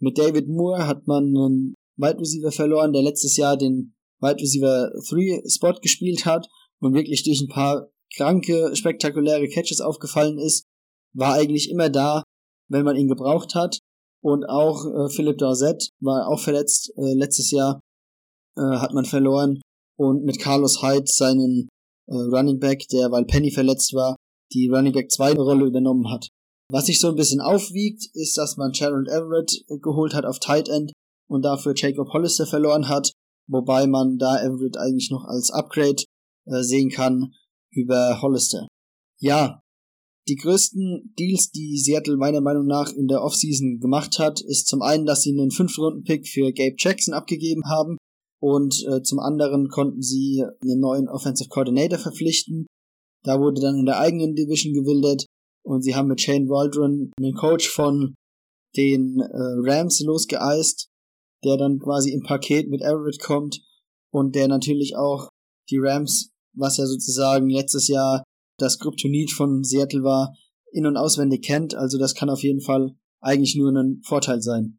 [0.00, 4.90] Mit David Moore hat man einen Wide Receiver verloren, der letztes Jahr den Wide Receiver
[5.08, 6.48] 3 Spot gespielt hat
[6.80, 10.64] und wirklich durch ein paar kranke, spektakuläre Catches aufgefallen ist,
[11.14, 12.22] war eigentlich immer da,
[12.68, 13.78] wenn man ihn gebraucht hat.
[14.22, 17.80] Und auch äh, Philipp Dorsett war auch verletzt äh, letztes Jahr,
[18.56, 19.60] äh, hat man verloren.
[19.98, 21.68] Und mit Carlos Hyde seinen
[22.06, 24.16] äh, Running Back, der weil Penny verletzt war,
[24.52, 26.28] die Running Back 2 Rolle übernommen hat.
[26.70, 30.68] Was sich so ein bisschen aufwiegt, ist, dass man Gerald Everett geholt hat auf Tight
[30.68, 30.92] End
[31.28, 33.12] und dafür Jacob Hollister verloren hat,
[33.48, 36.02] wobei man da Everett eigentlich noch als Upgrade
[36.46, 37.34] äh, sehen kann
[37.72, 38.68] über Hollister.
[39.20, 39.60] Ja,
[40.28, 44.82] die größten Deals, die Seattle meiner Meinung nach in der Offseason gemacht hat, ist zum
[44.82, 47.96] einen, dass sie einen 5-Runden-Pick für Gabe Jackson abgegeben haben
[48.40, 52.66] und äh, zum anderen konnten sie einen neuen Offensive Coordinator verpflichten.
[53.22, 55.26] Da wurde dann in der eigenen Division gewildert
[55.62, 58.14] und sie haben mit Shane Waldron einen Coach von
[58.76, 60.88] den äh, Rams losgeeist,
[61.44, 63.60] der dann quasi im Paket mit Everett kommt
[64.12, 65.28] und der natürlich auch
[65.70, 68.24] die Rams, was ja sozusagen letztes Jahr
[68.60, 70.34] das Kryptonit von Seattle war,
[70.72, 71.74] in- und auswendig kennt.
[71.74, 74.78] Also das kann auf jeden Fall eigentlich nur ein Vorteil sein.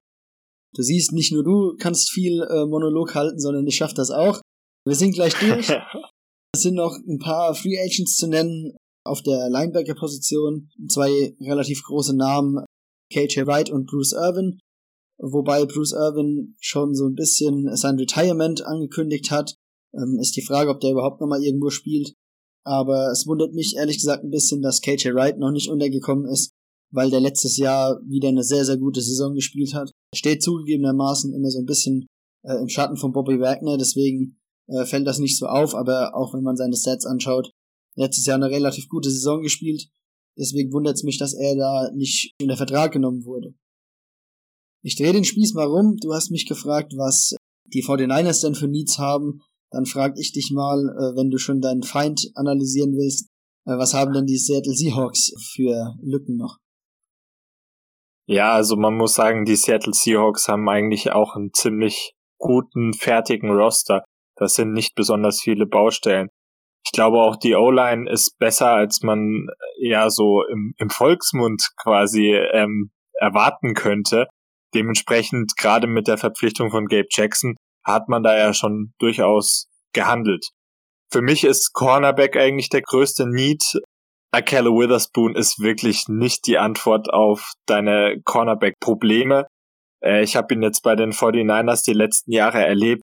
[0.73, 4.41] Du siehst, nicht nur du kannst viel äh, Monolog halten, sondern ich schaff das auch.
[4.85, 5.69] Wir sind gleich durch.
[6.53, 8.73] es sind noch ein paar Free Agents zu nennen
[9.03, 10.69] auf der Linebacker-Position.
[10.87, 12.63] Zwei relativ große Namen,
[13.11, 14.59] KJ Wright und Bruce Irvin.
[15.17, 19.55] Wobei Bruce Irvin schon so ein bisschen sein Retirement angekündigt hat.
[19.93, 22.13] Ähm, ist die Frage, ob der überhaupt nochmal irgendwo spielt.
[22.63, 26.51] Aber es wundert mich ehrlich gesagt ein bisschen, dass KJ Wright noch nicht untergekommen ist,
[26.91, 29.91] weil der letztes Jahr wieder eine sehr, sehr gute Saison gespielt hat.
[30.13, 32.05] Steht zugegebenermaßen immer so ein bisschen
[32.43, 34.37] äh, im Schatten von Bobby Wagner, deswegen
[34.67, 37.51] äh, fällt das nicht so auf, aber auch wenn man seine Stats anschaut,
[37.95, 39.87] letztes Jahr eine relativ gute Saison gespielt.
[40.37, 43.53] Deswegen wundert es mich, dass er da nicht in der Vertrag genommen wurde.
[44.83, 45.97] Ich drehe den Spieß mal rum.
[46.01, 47.35] Du hast mich gefragt, was
[47.65, 49.41] die 49ers denn für Needs haben
[49.71, 53.29] dann frag ich dich mal, äh, wenn du schon deinen Feind analysieren willst,
[53.65, 56.57] äh, was haben denn die Seattle Seahawks für Lücken noch?
[58.27, 63.49] Ja, also man muss sagen, die Seattle Seahawks haben eigentlich auch einen ziemlich guten, fertigen
[63.49, 64.03] Roster.
[64.37, 66.29] Das sind nicht besonders viele Baustellen.
[66.85, 69.47] Ich glaube auch die O-Line ist besser, als man
[69.79, 74.27] äh, ja so im, im Volksmund quasi ähm, erwarten könnte.
[74.73, 80.49] Dementsprechend gerade mit der Verpflichtung von Gabe Jackson hat man da ja schon durchaus gehandelt.
[81.11, 83.63] Für mich ist Cornerback eigentlich der größte Need.
[84.31, 89.45] Akella Witherspoon ist wirklich nicht die Antwort auf deine Cornerback-Probleme.
[90.01, 93.01] Äh, ich habe ihn jetzt bei den 49ers die letzten Jahre erlebt.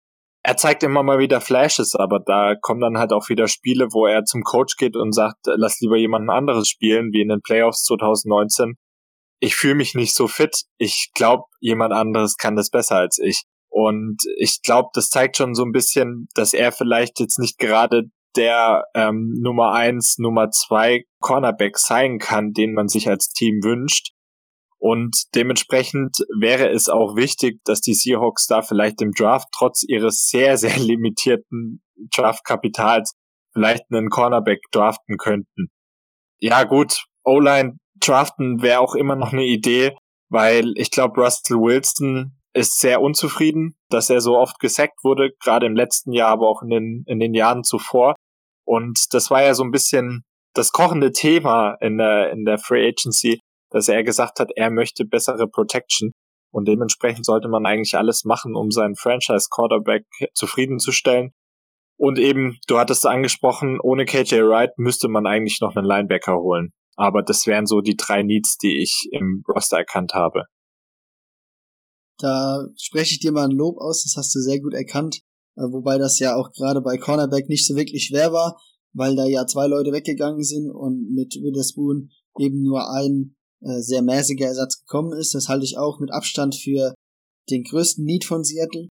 [0.47, 4.07] Er zeigt immer mal wieder Flashes, aber da kommen dann halt auch wieder Spiele, wo
[4.07, 7.85] er zum Coach geht und sagt, lass lieber jemanden anderes spielen, wie in den Playoffs
[7.85, 8.75] 2019.
[9.41, 10.65] Ich fühle mich nicht so fit.
[10.77, 13.45] Ich glaube, jemand anderes kann das besser als ich.
[13.75, 18.05] Und ich glaube, das zeigt schon so ein bisschen, dass er vielleicht jetzt nicht gerade
[18.37, 24.13] der ähm, Nummer eins, Nummer zwei Cornerback sein kann, den man sich als Team wünscht.
[24.79, 30.29] Und dementsprechend wäre es auch wichtig, dass die Seahawks da vielleicht im Draft trotz ihres
[30.29, 31.83] sehr, sehr limitierten
[32.15, 33.15] Draftkapitals
[33.53, 35.67] vielleicht einen Cornerback draften könnten.
[36.39, 39.97] Ja gut, O-Line draften wäre auch immer noch eine Idee,
[40.29, 45.67] weil ich glaube, Russell Wilson ist sehr unzufrieden, dass er so oft gesackt wurde, gerade
[45.67, 48.15] im letzten Jahr, aber auch in den, in den Jahren zuvor.
[48.65, 50.23] Und das war ja so ein bisschen
[50.55, 53.41] das kochende Thema in der, in der Free Agency,
[53.71, 56.13] dass er gesagt hat, er möchte bessere Protection.
[56.53, 61.33] Und dementsprechend sollte man eigentlich alles machen, um seinen Franchise Quarterback zufriedenzustellen.
[61.99, 66.71] Und eben, du hattest angesprochen, ohne KJ Wright müsste man eigentlich noch einen Linebacker holen.
[66.97, 70.45] Aber das wären so die drei Needs, die ich im Roster erkannt habe.
[72.19, 75.21] Da spreche ich dir mal ein Lob aus, das hast du sehr gut erkannt.
[75.57, 78.61] Äh, wobei das ja auch gerade bei Cornerback nicht so wirklich schwer war,
[78.93, 84.03] weil da ja zwei Leute weggegangen sind und mit Witherspoon eben nur ein äh, sehr
[84.03, 85.35] mäßiger Ersatz gekommen ist.
[85.35, 86.95] Das halte ich auch mit Abstand für
[87.51, 88.89] den größten Need von Seattle.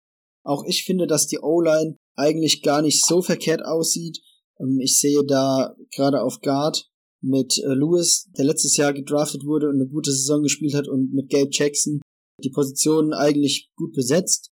[0.43, 4.19] Auch ich finde, dass die O-Line eigentlich gar nicht so verkehrt aussieht.
[4.59, 6.89] Ähm, ich sehe da gerade auf Guard
[7.21, 11.13] mit äh, Lewis, der letztes Jahr gedraftet wurde und eine gute Saison gespielt hat und
[11.13, 11.99] mit Gabe Jackson
[12.43, 14.49] die Positionen eigentlich gut besetzt.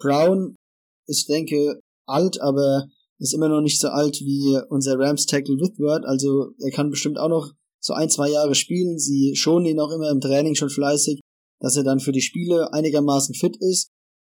[0.00, 0.56] Brown
[1.06, 2.86] ist, denke, alt, aber
[3.18, 7.18] ist immer noch nicht so alt wie unser Rams Tackle Whitworth, also er kann bestimmt
[7.18, 7.52] auch noch
[7.84, 8.98] so ein, zwei Jahre spielen.
[8.98, 11.20] Sie schonen ihn auch immer im Training schon fleißig,
[11.60, 13.88] dass er dann für die Spiele einigermaßen fit ist.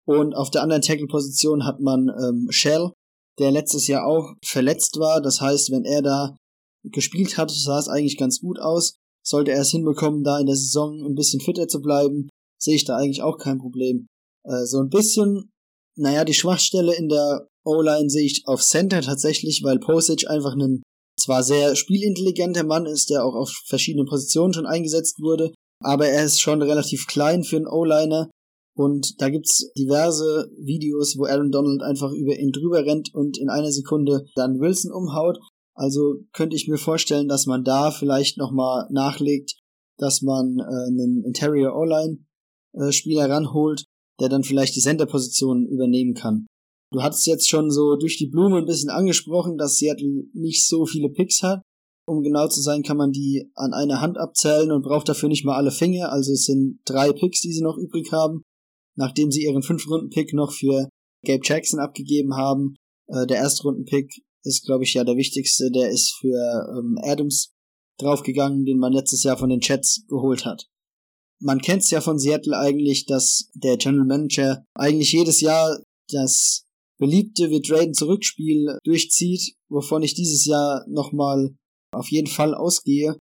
[0.06, 2.92] Und auf der anderen Tackle-Position hat man ähm, Shell,
[3.38, 5.20] der letztes Jahr auch verletzt war.
[5.20, 6.36] Das heißt, wenn er da
[6.82, 8.96] gespielt hat, sah es eigentlich ganz gut aus.
[9.24, 12.28] Sollte er es hinbekommen, da in der Saison ein bisschen fitter zu bleiben,
[12.62, 14.06] sehe ich da eigentlich auch kein Problem.
[14.44, 15.52] Äh, so ein bisschen,
[15.96, 20.82] naja, die Schwachstelle in der O-Line sehe ich auf Center tatsächlich, weil Postage einfach ein
[21.20, 26.24] zwar sehr spielintelligenter Mann ist, der auch auf verschiedenen Positionen schon eingesetzt wurde, aber er
[26.24, 28.30] ist schon relativ klein für einen O-Liner
[28.74, 33.50] und da gibt's diverse Videos, wo Aaron Donald einfach über ihn drüber rennt und in
[33.50, 35.38] einer Sekunde dann Wilson umhaut.
[35.74, 39.54] Also könnte ich mir vorstellen, dass man da vielleicht nochmal nachlegt,
[39.98, 42.18] dass man äh, einen Interior O-Line
[42.74, 43.84] äh, Spieler ranholt,
[44.20, 46.46] der dann vielleicht die Center-Position übernehmen kann.
[46.92, 50.84] Du hattest jetzt schon so durch die Blume ein bisschen angesprochen, dass Seattle nicht so
[50.84, 51.62] viele Picks hat.
[52.06, 55.44] Um genau zu sein, kann man die an einer Hand abzählen und braucht dafür nicht
[55.44, 56.10] mal alle Finger.
[56.12, 58.42] Also es sind drei Picks, die sie noch übrig haben
[58.96, 60.88] nachdem sie ihren Fünf-Runden-Pick noch für
[61.24, 62.76] Gabe Jackson abgegeben haben.
[63.08, 65.70] Äh, der Erstrunden-Pick ist, glaube ich, ja der wichtigste.
[65.70, 67.52] Der ist für ähm, Adams
[67.98, 70.66] draufgegangen, den man letztes Jahr von den Chats geholt hat.
[71.42, 76.64] Man kennt es ja von Seattle eigentlich, dass der General Manager eigentlich jedes Jahr das
[76.98, 81.56] beliebte Wir traden zurückspiel durchzieht, wovon ich dieses Jahr nochmal
[81.92, 83.18] auf jeden Fall ausgehe.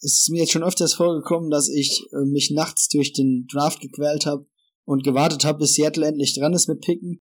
[0.00, 3.80] Es ist mir jetzt schon öfters vorgekommen, dass ich äh, mich nachts durch den Draft
[3.80, 4.46] gequält habe
[4.86, 7.20] und gewartet habe, bis Seattle endlich dran ist mit Picken.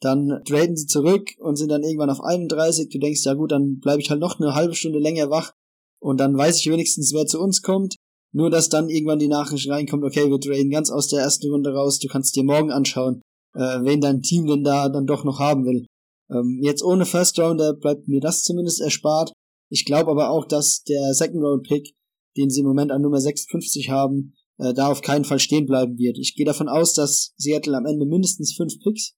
[0.00, 2.88] Dann traden sie zurück und sind dann irgendwann auf 31.
[2.88, 5.52] Du denkst, ja gut, dann bleibe ich halt noch eine halbe Stunde länger wach
[6.00, 7.96] und dann weiß ich wenigstens, wer zu uns kommt.
[8.32, 11.72] Nur, dass dann irgendwann die Nachricht reinkommt, okay, wir traden ganz aus der ersten Runde
[11.72, 13.22] raus, du kannst dir morgen anschauen,
[13.54, 15.86] äh, wen dein Team denn da dann doch noch haben will.
[16.30, 19.32] Ähm, jetzt ohne First Rounder bleibt mir das zumindest erspart.
[19.68, 21.92] Ich glaube aber auch, dass der Second Round Pick,
[22.36, 25.98] den sie im Moment an Nummer 56 haben, äh, da auf keinen Fall stehen bleiben
[25.98, 26.18] wird.
[26.18, 29.14] Ich gehe davon aus, dass Seattle am Ende mindestens fünf Picks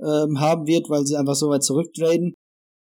[0.00, 2.34] ähm, haben wird, weil sie einfach so weit zurücktraden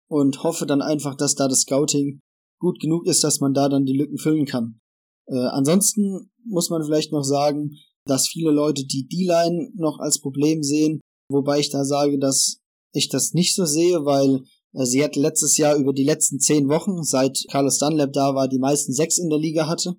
[0.08, 2.20] und hoffe dann einfach, dass da das Scouting
[2.60, 4.80] gut genug ist, dass man da dann die Lücken füllen kann.
[5.28, 7.76] Äh, ansonsten muss man vielleicht noch sagen,
[8.06, 11.00] dass viele Leute die D-Line noch als Problem sehen,
[11.30, 12.58] wobei ich da sage, dass
[12.92, 14.42] ich das nicht so sehe, weil
[14.74, 18.58] äh, Seattle letztes Jahr über die letzten zehn Wochen, seit Carlos Dunlap da war, die
[18.58, 19.94] meisten sechs in der Liga hatte.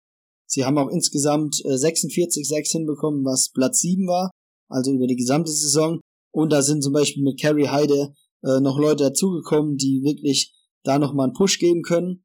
[0.48, 4.32] Sie haben auch insgesamt äh, 46 6 hinbekommen, was Platz 7 war,
[4.68, 6.00] also über die gesamte Saison.
[6.32, 8.14] Und da sind zum Beispiel mit Carrie Heide
[8.44, 12.24] äh, noch Leute dazugekommen, die wirklich da nochmal einen Push geben können.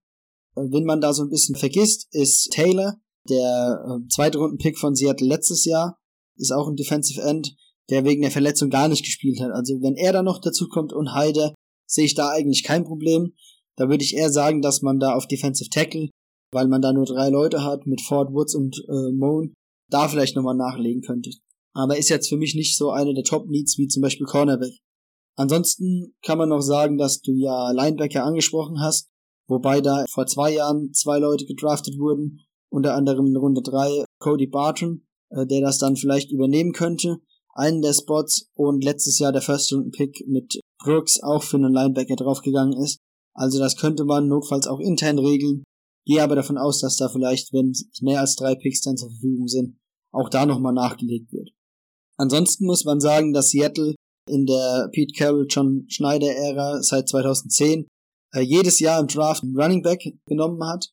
[0.54, 2.96] Wenn man da so ein bisschen vergisst, ist Taylor,
[3.28, 5.98] der äh, zweite Runden-Pick von Seattle letztes Jahr,
[6.36, 7.56] ist auch ein Defensive End,
[7.90, 9.50] der wegen der Verletzung gar nicht gespielt hat.
[9.52, 11.54] Also wenn er da noch dazu kommt und Heide,
[11.86, 13.32] sehe ich da eigentlich kein Problem.
[13.76, 16.08] Da würde ich eher sagen, dass man da auf Defensive Tackle
[16.54, 19.54] weil man da nur drei Leute hat mit Ford Woods und äh, Moan,
[19.90, 21.30] da vielleicht nochmal nachlegen könnte.
[21.74, 24.78] Aber ist jetzt für mich nicht so eine der Top-Needs wie zum Beispiel Cornerback.
[25.36, 29.08] Ansonsten kann man noch sagen, dass du ja Linebacker angesprochen hast,
[29.48, 32.40] wobei da vor zwei Jahren zwei Leute gedraftet wurden,
[32.70, 37.18] unter anderem in Runde drei Cody Barton, äh, der das dann vielleicht übernehmen könnte,
[37.54, 42.76] einen der Spots und letztes Jahr der First-Runden-Pick mit Brooks auch für einen Linebacker draufgegangen
[42.82, 42.98] ist.
[43.32, 45.64] Also das könnte man notfalls auch intern regeln,
[46.06, 47.72] Gehe aber davon aus, dass da vielleicht, wenn
[48.02, 49.78] mehr als drei Picks dann zur Verfügung sind,
[50.12, 51.50] auch da nochmal nachgelegt wird.
[52.16, 53.94] Ansonsten muss man sagen, dass Seattle
[54.28, 57.86] in der Pete Carroll John Schneider Ära seit 2010
[58.34, 60.90] äh, jedes Jahr im Draft einen Running Back genommen hat.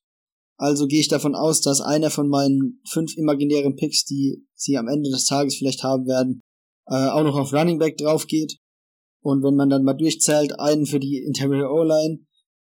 [0.57, 4.87] Also gehe ich davon aus, dass einer von meinen fünf imaginären Picks, die sie am
[4.87, 6.41] Ende des Tages vielleicht haben werden,
[6.87, 8.57] äh, auch noch auf Running Back drauf geht.
[9.23, 12.19] Und wenn man dann mal durchzählt, einen für die Interior O-Line,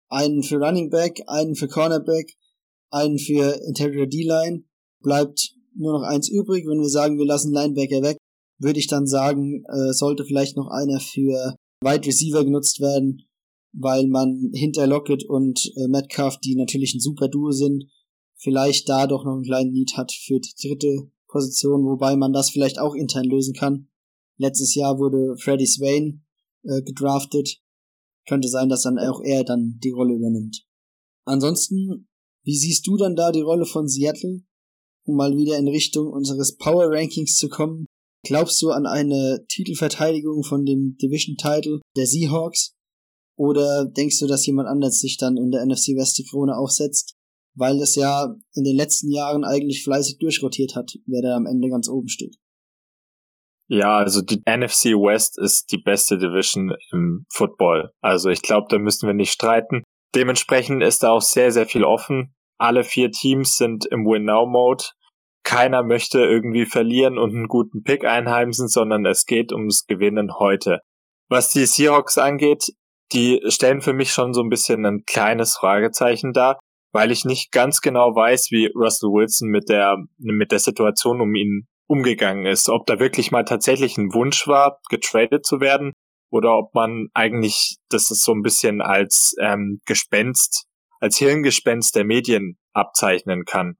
[0.09, 2.33] einen für Running Back, einen für Cornerback,
[2.91, 4.63] einen für Interior D-Line,
[5.01, 6.65] bleibt nur noch eins übrig.
[6.67, 8.17] Wenn wir sagen, wir lassen Linebacker weg,
[8.59, 13.23] würde ich dann sagen, äh, sollte vielleicht noch einer für Wide Receiver genutzt werden,
[13.73, 17.85] weil man hinter Lockett und äh, Metcalf, die natürlich ein super Duo sind,
[18.37, 22.51] vielleicht da doch noch einen kleinen Need hat für die dritte Position, wobei man das
[22.51, 23.89] vielleicht auch intern lösen kann.
[24.37, 26.23] Letztes Jahr wurde Freddie Swain
[26.63, 27.59] äh, gedraftet,
[28.27, 30.65] könnte sein, dass dann auch er dann die Rolle übernimmt.
[31.25, 32.07] Ansonsten,
[32.43, 34.43] wie siehst du dann da die Rolle von Seattle,
[35.05, 37.85] um mal wieder in Richtung unseres Power Rankings zu kommen?
[38.25, 42.72] Glaubst du an eine Titelverteidigung von dem Division Title der Seahawks?
[43.35, 47.15] Oder denkst du, dass jemand anders sich dann in der NFC West die Krone aufsetzt?
[47.55, 51.69] weil es ja in den letzten Jahren eigentlich fleißig durchrotiert hat, wer da am Ende
[51.69, 52.35] ganz oben steht.
[53.67, 57.91] Ja, also die NFC West ist die beste Division im Football.
[58.01, 59.83] Also ich glaube, da müssen wir nicht streiten.
[60.15, 62.35] Dementsprechend ist da auch sehr, sehr viel offen.
[62.59, 64.85] Alle vier Teams sind im Win-Now-Mode.
[65.43, 70.79] Keiner möchte irgendwie verlieren und einen guten Pick einheimsen, sondern es geht ums Gewinnen heute.
[71.29, 72.73] Was die Seahawks angeht,
[73.13, 76.59] die stellen für mich schon so ein bisschen ein kleines Fragezeichen dar,
[76.91, 81.33] weil ich nicht ganz genau weiß, wie Russell Wilson mit der, mit der Situation um
[81.35, 82.69] ihn umgegangen ist.
[82.69, 85.93] Ob da wirklich mal tatsächlich ein Wunsch war, getradet zu werden
[86.31, 90.65] oder ob man eigentlich das ist so ein bisschen als ähm, Gespenst,
[90.99, 93.75] als Hirngespenst der Medien abzeichnen kann.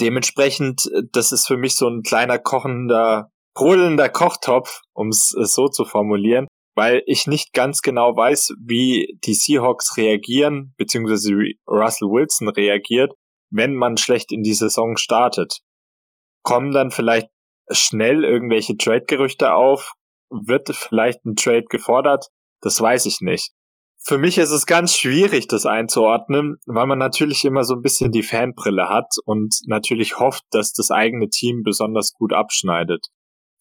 [0.00, 5.84] Dementsprechend, das ist für mich so ein kleiner kochender, brodelnder Kochtopf, um es so zu
[5.84, 11.32] formulieren, weil ich nicht ganz genau weiß, wie die Seahawks reagieren, beziehungsweise
[11.66, 13.12] Russell Wilson reagiert,
[13.50, 15.60] wenn man schlecht in die Saison startet.
[16.42, 17.28] Kommen dann vielleicht
[17.70, 19.92] schnell irgendwelche Trade-Gerüchte auf?
[20.30, 22.28] Wird vielleicht ein Trade gefordert?
[22.60, 23.52] Das weiß ich nicht.
[24.02, 28.12] Für mich ist es ganz schwierig, das einzuordnen, weil man natürlich immer so ein bisschen
[28.12, 33.08] die Fanbrille hat und natürlich hofft, dass das eigene Team besonders gut abschneidet.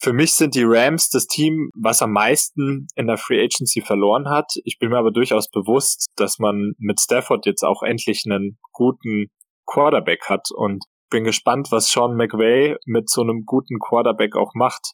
[0.02, 4.30] Für mich sind die Rams das Team, was am meisten in der Free Agency verloren
[4.30, 4.54] hat.
[4.64, 9.28] Ich bin mir aber durchaus bewusst, dass man mit Stafford jetzt auch endlich einen guten
[9.66, 14.94] Quarterback hat und bin gespannt, was Sean McVay mit so einem guten Quarterback auch macht.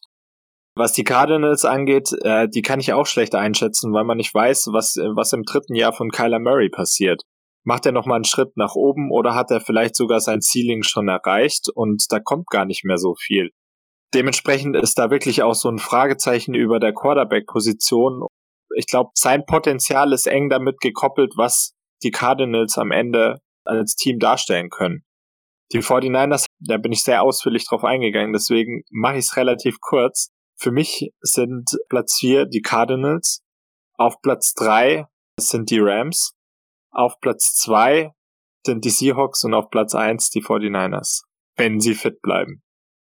[0.74, 4.68] Was die Cardinals angeht, äh, die kann ich auch schlecht einschätzen, weil man nicht weiß,
[4.72, 7.22] was, was im dritten Jahr von Kyler Murray passiert.
[7.64, 11.08] Macht er nochmal einen Schritt nach oben oder hat er vielleicht sogar sein Ceiling schon
[11.08, 13.50] erreicht und da kommt gar nicht mehr so viel.
[14.14, 18.26] Dementsprechend ist da wirklich auch so ein Fragezeichen über der Quarterback-Position.
[18.76, 24.18] Ich glaube, sein Potenzial ist eng damit gekoppelt, was die Cardinals am Ende als Team
[24.18, 25.02] darstellen können.
[25.72, 30.28] Die 49ers, da bin ich sehr ausführlich drauf eingegangen, deswegen mache ich es relativ kurz.
[30.56, 33.42] Für mich sind Platz 4 die Cardinals,
[33.98, 35.06] auf Platz 3
[35.38, 36.32] sind die Rams,
[36.92, 38.12] auf Platz 2
[38.64, 41.22] sind die Seahawks und auf Platz 1 die 49ers,
[41.56, 42.62] wenn sie fit bleiben.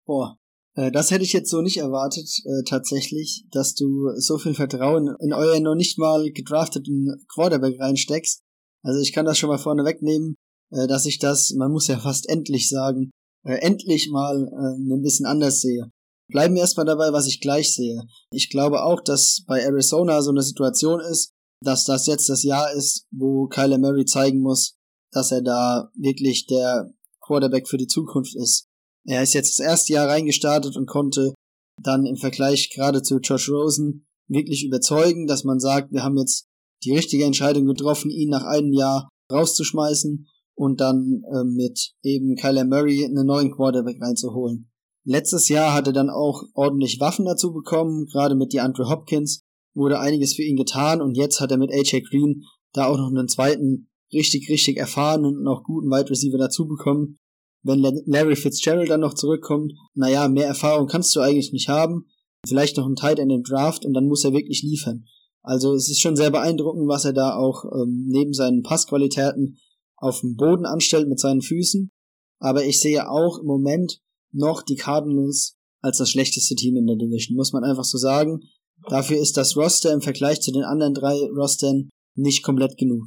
[0.07, 0.37] Boah,
[0.75, 5.33] das hätte ich jetzt so nicht erwartet, äh, tatsächlich, dass du so viel Vertrauen in
[5.33, 8.41] euer noch nicht mal gedrafteten Quarterback reinsteckst.
[8.83, 10.37] Also ich kann das schon mal vorne wegnehmen.
[10.75, 13.11] Äh, dass ich das, man muss ja fast endlich sagen,
[13.45, 15.91] äh, endlich mal äh, ein bisschen anders sehe.
[16.29, 18.03] Bleiben wir erstmal dabei, was ich gleich sehe.
[18.31, 21.31] Ich glaube auch, dass bei Arizona so eine Situation ist,
[21.63, 24.77] dass das jetzt das Jahr ist, wo Kyler Murray zeigen muss,
[25.13, 28.67] dass er da wirklich der Quarterback für die Zukunft ist.
[29.07, 31.35] Er ist jetzt das erste Jahr reingestartet und konnte
[31.83, 36.47] dann im Vergleich gerade zu Josh Rosen wirklich überzeugen, dass man sagt, wir haben jetzt
[36.85, 40.27] die richtige Entscheidung getroffen, ihn nach einem Jahr rauszuschmeißen
[40.57, 44.71] und dann äh, mit eben Kyler Murray einen neuen Quarterback reinzuholen.
[45.05, 49.41] Letztes Jahr hat er dann auch ordentlich Waffen dazu bekommen, gerade mit DeAndre Hopkins
[49.75, 53.09] wurde einiges für ihn getan und jetzt hat er mit AJ Green da auch noch
[53.09, 57.19] einen zweiten richtig, richtig erfahrenen und auch guten Wide Receiver dazu bekommen.
[57.65, 62.07] Wenn Larry Fitzgerald dann noch zurückkommt, naja, mehr Erfahrung kannst du eigentlich nicht haben.
[62.47, 65.07] Vielleicht noch ein Tight in den Draft und dann muss er wirklich liefern.
[65.43, 69.59] Also es ist schon sehr beeindruckend, was er da auch ähm, neben seinen Passqualitäten
[69.97, 71.91] auf dem Boden anstellt mit seinen Füßen.
[72.39, 74.01] Aber ich sehe auch im Moment
[74.33, 78.41] noch die Cardinals als das schlechteste Team in der Division, muss man einfach so sagen.
[78.89, 83.05] Dafür ist das Roster im Vergleich zu den anderen drei Rostern nicht komplett genug.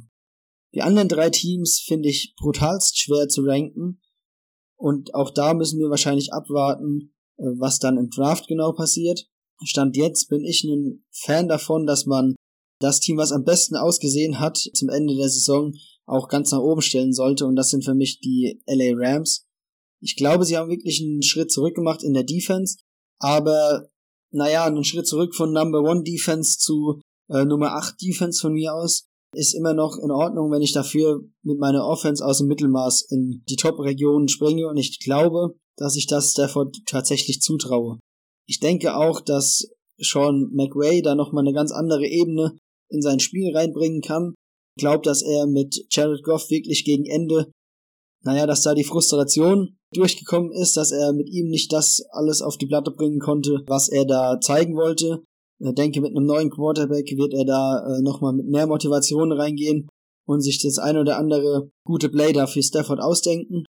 [0.74, 4.00] Die anderen drei Teams finde ich brutalst schwer zu ranken.
[4.78, 9.26] Und auch da müssen wir wahrscheinlich abwarten, äh, was dann im Draft genau passiert.
[9.64, 12.36] Stand jetzt bin ich ein Fan davon, dass man
[12.80, 15.74] das Team, was am besten ausgesehen hat zum Ende der Saison,
[16.06, 17.44] auch ganz nach oben stellen sollte.
[17.44, 19.46] Und das sind für mich die LA Rams.
[20.00, 22.78] Ich glaube, sie haben wirklich einen Schritt zurück gemacht in der Defense.
[23.18, 23.88] Aber,
[24.30, 28.74] naja, einen Schritt zurück von Number One Defense zu äh, Nummer 8 Defense von mir
[28.74, 33.06] aus ist immer noch in Ordnung, wenn ich dafür mit meiner Offense aus dem Mittelmaß
[33.10, 37.98] in die Top-Regionen springe und ich glaube, dass ich das Stafford tatsächlich zutraue.
[38.46, 39.68] Ich denke auch, dass
[39.98, 42.56] Sean McWay da nochmal eine ganz andere Ebene
[42.90, 44.34] in sein Spiel reinbringen kann
[44.78, 47.50] glaube, dass er mit Jared Goff wirklich gegen Ende,
[48.24, 52.56] naja, dass da die Frustration durchgekommen ist, dass er mit ihm nicht das alles auf
[52.56, 55.22] die Platte bringen konnte, was er da zeigen wollte.
[55.60, 59.88] Ich denke, mit einem neuen Quarterback wird er da äh, nochmal mit mehr Motivation reingehen
[60.26, 63.64] und sich das ein oder andere gute Play da für Stafford ausdenken.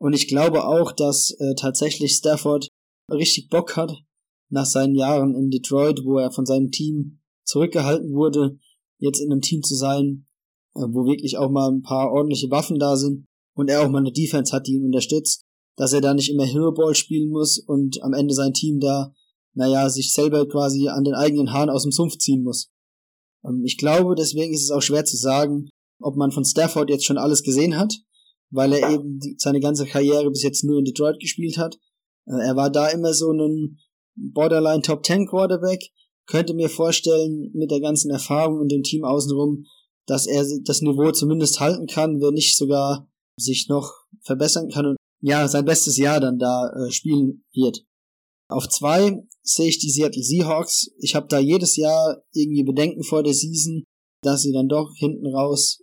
[0.00, 2.68] Und ich glaube auch, dass äh, tatsächlich Stafford
[3.10, 3.92] richtig Bock hat,
[4.50, 8.58] nach seinen Jahren in Detroit, wo er von seinem Team zurückgehalten wurde,
[8.98, 10.26] jetzt in einem Team zu sein,
[10.76, 13.26] äh, wo wirklich auch mal ein paar ordentliche Waffen da sind.
[13.56, 15.44] und er auch mal eine Defense hat, die ihn unterstützt,
[15.76, 19.14] dass er da nicht immer Hero Ball spielen muss und am Ende sein Team da,
[19.54, 22.70] naja, sich selber quasi an den eigenen Haaren aus dem Sumpf ziehen muss.
[23.44, 25.68] Ähm, ich glaube, deswegen ist es auch schwer zu sagen,
[26.00, 27.94] ob man von Stafford jetzt schon alles gesehen hat,
[28.50, 31.78] weil er eben die, seine ganze Karriere bis jetzt nur in Detroit gespielt hat.
[32.26, 33.78] Äh, er war da immer so ein
[34.16, 35.82] Borderline Top 10 Quarterback,
[36.26, 39.64] könnte mir vorstellen, mit der ganzen Erfahrung und dem Team außenrum,
[40.06, 43.92] dass er das Niveau zumindest halten kann, wenn nicht sogar sich noch
[44.22, 47.84] verbessern kann und ja, sein bestes Jahr dann da äh, spielen wird.
[48.48, 50.90] Auf zwei sehe ich die Seattle Seahawks.
[50.98, 53.84] Ich habe da jedes Jahr irgendwie Bedenken vor der Season,
[54.22, 55.82] dass sie dann doch hinten raus,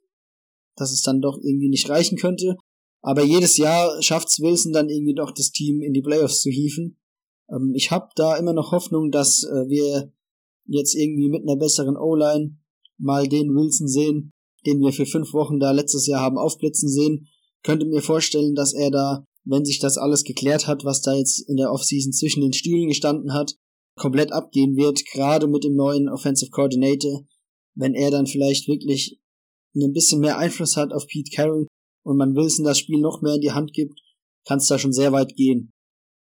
[0.76, 2.56] dass es dann doch irgendwie nicht reichen könnte.
[3.02, 7.00] Aber jedes Jahr schafft's Wilson dann irgendwie doch das Team in die Playoffs zu hieven.
[7.50, 10.12] Ähm, ich habe da immer noch Hoffnung, dass äh, wir
[10.66, 12.58] jetzt irgendwie mit einer besseren O-Line
[12.98, 14.32] mal den Wilson sehen,
[14.66, 17.28] den wir für fünf Wochen da letztes Jahr haben aufblitzen sehen.
[17.64, 21.48] Könnte mir vorstellen, dass er da wenn sich das alles geklärt hat, was da jetzt
[21.50, 23.56] in der Offseason zwischen den Stühlen gestanden hat,
[23.96, 27.26] komplett abgehen wird, gerade mit dem neuen Offensive Coordinator,
[27.76, 29.20] wenn er dann vielleicht wirklich
[29.76, 31.68] ein bisschen mehr Einfluss hat auf Pete Carroll
[32.04, 34.00] und man Wilson das Spiel noch mehr in die Hand gibt,
[34.46, 35.72] kann es da schon sehr weit gehen.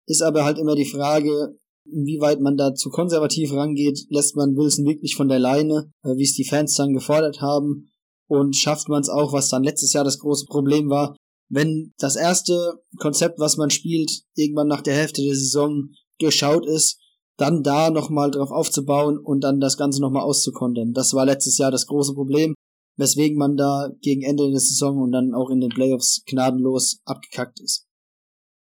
[0.06, 4.86] Ist aber halt immer die Frage, inwieweit man da zu konservativ rangeht, lässt man Wilson
[4.86, 7.90] wirklich von der Leine, äh, wie es die Fans dann gefordert haben,
[8.28, 11.16] und schafft man es auch, was dann letztes Jahr das große Problem war,
[11.50, 16.98] wenn das erste Konzept, was man spielt, irgendwann nach der Hälfte der Saison durchschaut ist,
[17.36, 20.92] dann da nochmal drauf aufzubauen und dann das Ganze nochmal auszukontern.
[20.92, 22.54] Das war letztes Jahr das große Problem,
[22.96, 27.60] weswegen man da gegen Ende der Saison und dann auch in den Playoffs gnadenlos abgekackt
[27.60, 27.86] ist.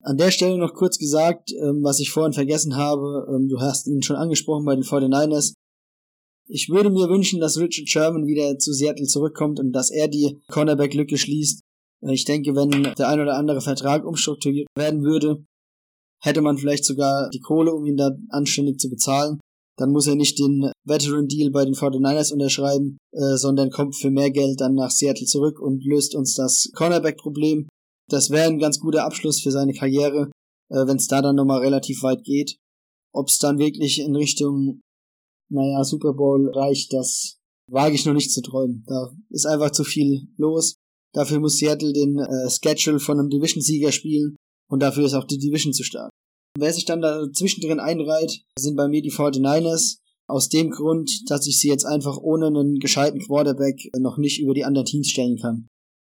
[0.02, 3.88] An der Stelle noch kurz gesagt, ähm, was ich vorhin vergessen habe, ähm, du hast
[3.88, 5.54] ihn schon angesprochen bei den 49ers.
[6.48, 10.42] Ich würde mir wünschen, dass Richard Sherman wieder zu Seattle zurückkommt und dass er die
[10.50, 11.62] Cornerback-Lücke schließt.
[12.10, 15.46] Ich denke, wenn der ein oder andere Vertrag umstrukturiert werden würde,
[16.22, 19.40] hätte man vielleicht sogar die Kohle, um ihn da anständig zu bezahlen.
[19.78, 24.12] Dann muss er nicht den Veteran Deal bei den 49ers unterschreiben, äh, sondern kommt für
[24.12, 27.68] mehr Geld dann nach Seattle zurück und löst uns das Cornerback-Problem.
[28.10, 30.30] Das wäre ein ganz guter Abschluss für seine Karriere,
[30.70, 32.58] äh, wenn es da dann nochmal relativ weit geht.
[33.14, 34.82] Ob es dann wirklich in Richtung,
[35.50, 37.38] naja, Super Bowl reicht, das
[37.72, 38.84] wage ich noch nicht zu träumen.
[38.88, 40.76] Da ist einfach zu viel los.
[41.14, 44.36] Dafür muss Seattle den äh, Schedule von einem Division-Sieger spielen
[44.70, 46.10] und dafür ist auch die Division zu stark.
[46.58, 49.98] Wer sich dann da zwischendrin einreiht, sind bei mir die 49ers.
[50.28, 54.54] Aus dem Grund, dass ich sie jetzt einfach ohne einen gescheiten Quarterback noch nicht über
[54.54, 55.68] die anderen Teams stellen kann.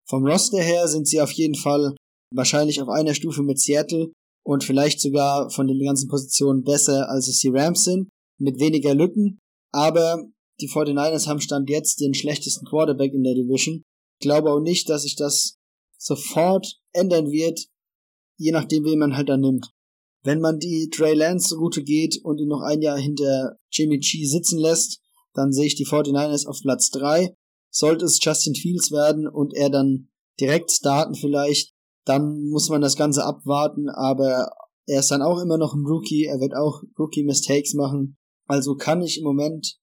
[0.07, 1.95] Vom Roster her sind sie auf jeden Fall
[2.33, 4.11] wahrscheinlich auf einer Stufe mit Seattle
[4.45, 8.93] und vielleicht sogar von den ganzen Positionen besser, als es die Rams sind, mit weniger
[8.93, 9.39] Lücken.
[9.73, 10.23] Aber
[10.61, 13.81] die 49ers haben Stand jetzt den schlechtesten Quarterback in der Division
[14.20, 15.57] glaube auch nicht, dass sich das
[15.97, 17.68] sofort ändern wird,
[18.38, 19.74] je nachdem, wen man halt da nimmt.
[20.24, 24.26] Wenn man die Trey Lance Route geht und ihn noch ein Jahr hinter Jimmy G
[24.26, 25.01] sitzen lässt,
[25.34, 27.36] dann sehe ich die 49ers auf Platz 3.
[27.70, 30.09] Sollte es Justin Fields werden und er dann
[30.39, 31.74] direkt starten vielleicht,
[32.05, 34.49] dann muss man das Ganze abwarten, aber
[34.86, 38.18] er ist dann auch immer noch ein Rookie, er wird auch Rookie-Mistakes machen.
[38.45, 39.78] Also kann ich im Moment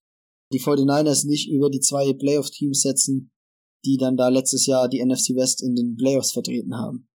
[0.53, 3.33] die 49ers nicht über die zwei Playoff-Teams setzen,
[3.85, 7.09] die dann da letztes Jahr die NFC West in den Playoffs vertreten haben.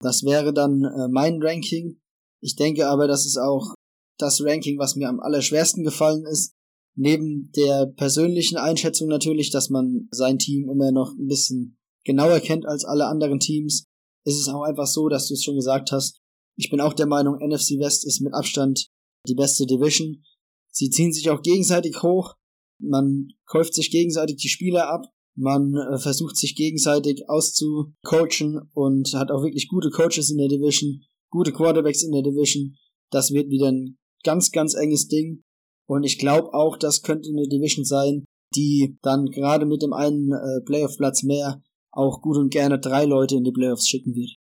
[0.00, 2.00] Das wäre dann äh, mein Ranking.
[2.42, 3.74] Ich denke aber, das ist auch
[4.18, 6.52] das Ranking, was mir am allerschwersten gefallen ist.
[6.96, 12.66] Neben der persönlichen Einschätzung natürlich, dass man sein Team immer noch ein bisschen genauer kennt
[12.66, 13.84] als alle anderen Teams,
[14.24, 16.20] ist es auch einfach so, dass du es schon gesagt hast.
[16.56, 18.88] Ich bin auch der Meinung, NFC West ist mit Abstand
[19.26, 20.22] die beste Division.
[20.70, 22.34] Sie ziehen sich auch gegenseitig hoch.
[22.78, 25.06] Man kauft sich gegenseitig die Spieler ab.
[25.36, 31.02] Man äh, versucht sich gegenseitig auszucoachen und hat auch wirklich gute Coaches in der Division,
[31.30, 32.76] gute Quarterbacks in der Division.
[33.10, 35.42] Das wird wieder ein ganz, ganz enges Ding.
[35.86, 38.24] Und ich glaube auch, das könnte eine Division sein,
[38.54, 41.62] die dann gerade mit dem einen äh, Playoff-Platz mehr
[41.92, 44.36] auch gut und gerne drei Leute in die Playoffs schicken wird.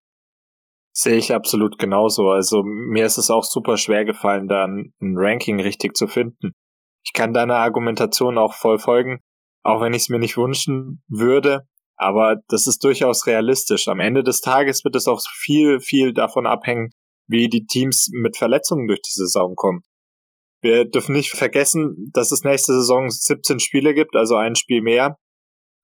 [0.97, 2.29] Sehe ich absolut genauso.
[2.29, 6.53] Also mir ist es auch super schwer gefallen, da ein Ranking richtig zu finden.
[7.05, 9.21] Ich kann deiner Argumentation auch voll folgen
[9.65, 11.67] auch wenn ich es mir nicht wünschen würde.
[11.97, 13.89] Aber das ist durchaus realistisch.
[13.89, 16.91] Am Ende des Tages wird es auch viel, viel davon abhängen,
[17.27, 19.83] wie die Teams mit Verletzungen durch die Saison kommen.
[20.61, 25.19] Wir dürfen nicht vergessen, dass es nächste Saison 17 Spiele gibt, also ein Spiel mehr.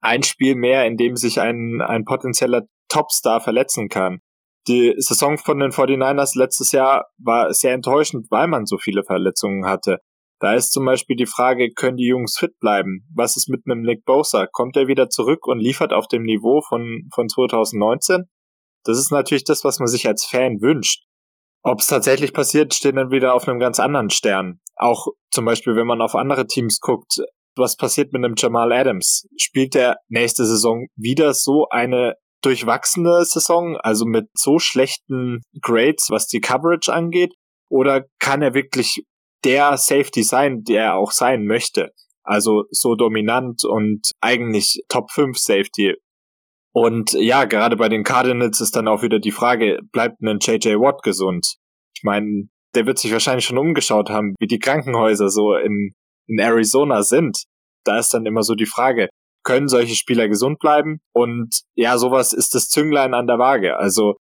[0.00, 4.20] Ein Spiel mehr, in dem sich ein, ein potenzieller Topstar verletzen kann.
[4.68, 9.66] Die Saison von den 49ers letztes Jahr war sehr enttäuschend, weil man so viele Verletzungen
[9.66, 9.98] hatte.
[10.40, 13.06] Da ist zum Beispiel die Frage, können die Jungs fit bleiben?
[13.14, 14.46] Was ist mit einem Nick Bosa?
[14.50, 18.24] Kommt er wieder zurück und liefert auf dem Niveau von, von 2019?
[18.84, 21.04] Das ist natürlich das, was man sich als Fan wünscht.
[21.62, 24.60] Ob es tatsächlich passiert, steht dann wieder auf einem ganz anderen Stern.
[24.76, 27.20] Auch zum Beispiel, wenn man auf andere Teams guckt,
[27.54, 29.28] was passiert mit einem Jamal Adams?
[29.36, 36.26] Spielt er nächste Saison wieder so eine durchwachsene Saison, also mit so schlechten Grades, was
[36.26, 37.34] die Coverage angeht?
[37.68, 39.04] Oder kann er wirklich
[39.44, 41.92] der Safety sein, der er auch sein möchte?
[42.22, 45.94] Also so dominant und eigentlich Top 5 Safety.
[46.72, 50.74] Und ja, gerade bei den Cardinals ist dann auch wieder die Frage, bleibt ein JJ
[50.76, 51.56] Watt gesund?
[51.96, 55.94] Ich meine, der wird sich wahrscheinlich schon umgeschaut haben, wie die Krankenhäuser so in,
[56.28, 57.44] in Arizona sind.
[57.84, 59.08] Da ist dann immer so die Frage,
[59.42, 61.00] können solche Spieler gesund bleiben?
[61.12, 63.76] Und ja, sowas ist das Zünglein an der Waage.
[63.76, 64.16] Also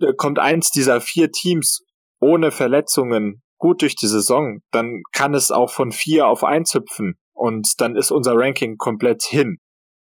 [0.00, 1.82] äh, kommt eins dieser vier Teams
[2.20, 7.14] ohne Verletzungen gut durch die Saison, dann kann es auch von vier auf eins hüpfen
[7.32, 9.56] und dann ist unser Ranking komplett hin.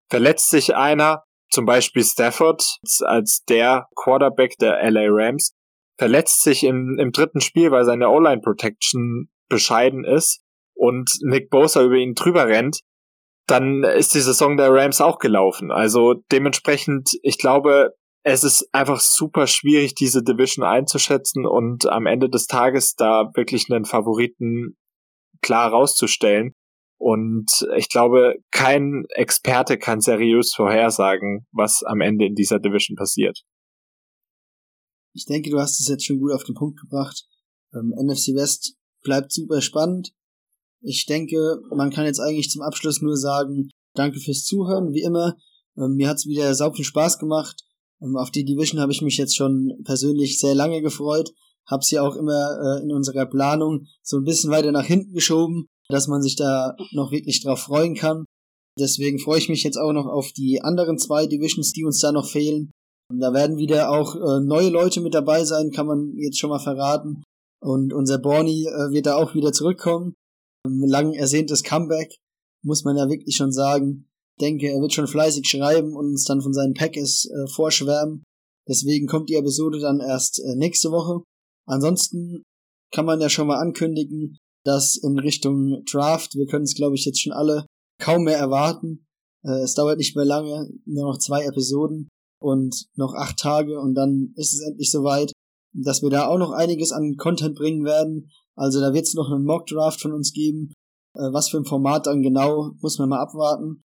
[0.10, 2.64] Verletzt sich einer, zum Beispiel Stafford
[3.02, 5.54] als der Quarterback der LA Rams,
[6.00, 10.42] verletzt sich im, im dritten Spiel, weil seine O-Line Protection bescheiden ist
[10.74, 12.80] und Nick Bosa über ihn drüber rennt,
[13.46, 15.72] dann ist die Saison der Rams auch gelaufen.
[15.72, 17.94] Also dementsprechend, ich glaube,
[18.24, 23.70] es ist einfach super schwierig, diese Division einzuschätzen und am Ende des Tages da wirklich
[23.70, 24.78] einen Favoriten
[25.42, 26.54] klar rauszustellen.
[26.98, 33.44] Und ich glaube, kein Experte kann seriös vorhersagen, was am Ende in dieser Division passiert.
[35.14, 37.26] Ich denke, du hast es jetzt schon gut auf den Punkt gebracht.
[37.74, 40.14] Ähm, NFC West bleibt super spannend.
[40.82, 45.36] Ich denke, man kann jetzt eigentlich zum Abschluss nur sagen, danke fürs Zuhören, wie immer.
[45.78, 47.64] Ähm, mir hat es wieder sau viel Spaß gemacht.
[48.04, 51.32] Ähm, auf die Division habe ich mich jetzt schon persönlich sehr lange gefreut.
[51.66, 55.68] Habe sie auch immer äh, in unserer Planung so ein bisschen weiter nach hinten geschoben,
[55.90, 58.26] dass man sich da noch wirklich drauf freuen kann.
[58.78, 62.12] Deswegen freue ich mich jetzt auch noch auf die anderen zwei Divisions, die uns da
[62.12, 62.72] noch fehlen.
[63.14, 66.60] Da werden wieder auch äh, neue Leute mit dabei sein, kann man jetzt schon mal
[66.60, 67.24] verraten.
[67.62, 70.16] Und unser Borny äh, wird da auch wieder zurückkommen.
[70.66, 72.18] Ein lang ersehntes Comeback,
[72.64, 74.08] muss man ja wirklich schon sagen.
[74.42, 78.24] Denke, er wird schon fleißig schreiben und uns dann von seinen Packers äh, vorschwärmen.
[78.68, 81.24] Deswegen kommt die Episode dann erst äh, nächste Woche.
[81.68, 82.44] Ansonsten
[82.92, 87.06] kann man ja schon mal ankündigen, dass in Richtung Draft, wir können es glaube ich
[87.06, 87.66] jetzt schon alle
[88.00, 89.06] kaum mehr erwarten.
[89.44, 92.10] Äh, es dauert nicht mehr lange, nur noch zwei Episoden
[92.40, 95.32] und noch acht Tage und dann ist es endlich soweit,
[95.74, 98.30] dass wir da auch noch einiges an Content bringen werden.
[98.56, 100.74] Also da wird es noch einen Mock Draft von uns geben.
[101.16, 103.82] Äh, was für ein Format dann genau, muss man mal abwarten.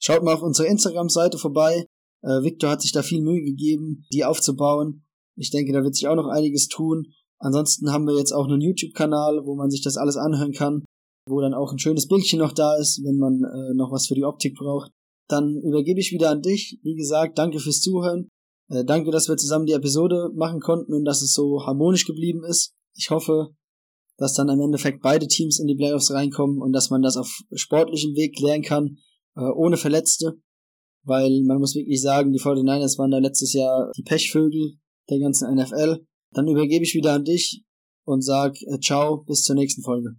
[0.00, 1.86] Schaut mal auf unserer Instagram-Seite vorbei.
[2.22, 5.04] Äh, Victor hat sich da viel Mühe gegeben, die aufzubauen.
[5.36, 7.06] Ich denke, da wird sich auch noch einiges tun.
[7.38, 10.84] Ansonsten haben wir jetzt auch einen YouTube-Kanal, wo man sich das alles anhören kann,
[11.28, 14.14] wo dann auch ein schönes Bildchen noch da ist, wenn man äh, noch was für
[14.14, 14.90] die Optik braucht.
[15.28, 16.78] Dann übergebe ich wieder an dich.
[16.82, 18.28] Wie gesagt, danke fürs Zuhören.
[18.70, 22.44] Äh, danke, dass wir zusammen die Episode machen konnten und dass es so harmonisch geblieben
[22.44, 22.72] ist.
[22.94, 23.54] Ich hoffe,
[24.16, 27.40] dass dann im Endeffekt beide Teams in die Playoffs reinkommen und dass man das auf
[27.52, 28.98] sportlichem Weg klären kann,
[29.36, 30.40] äh, ohne Verletzte.
[31.06, 34.78] Weil man muss wirklich sagen, die 49ers waren da letztes Jahr die Pechvögel
[35.10, 36.06] der ganzen NFL.
[36.32, 37.62] Dann übergebe ich wieder an dich
[38.04, 40.16] und sag äh, ciao, bis zur nächsten Folge.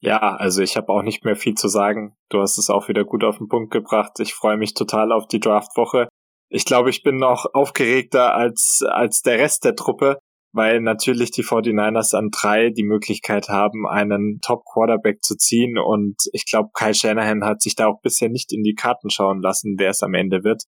[0.00, 2.14] Ja, also ich habe auch nicht mehr viel zu sagen.
[2.28, 4.20] Du hast es auch wieder gut auf den Punkt gebracht.
[4.20, 6.08] Ich freue mich total auf die Draftwoche.
[6.50, 10.18] Ich glaube, ich bin noch aufgeregter als, als der Rest der Truppe,
[10.54, 16.46] weil natürlich die 49ers an drei die Möglichkeit haben, einen Top-Quarterback zu ziehen und ich
[16.46, 19.90] glaube, Kyle Shanahan hat sich da auch bisher nicht in die Karten schauen lassen, wer
[19.90, 20.62] es am Ende wird.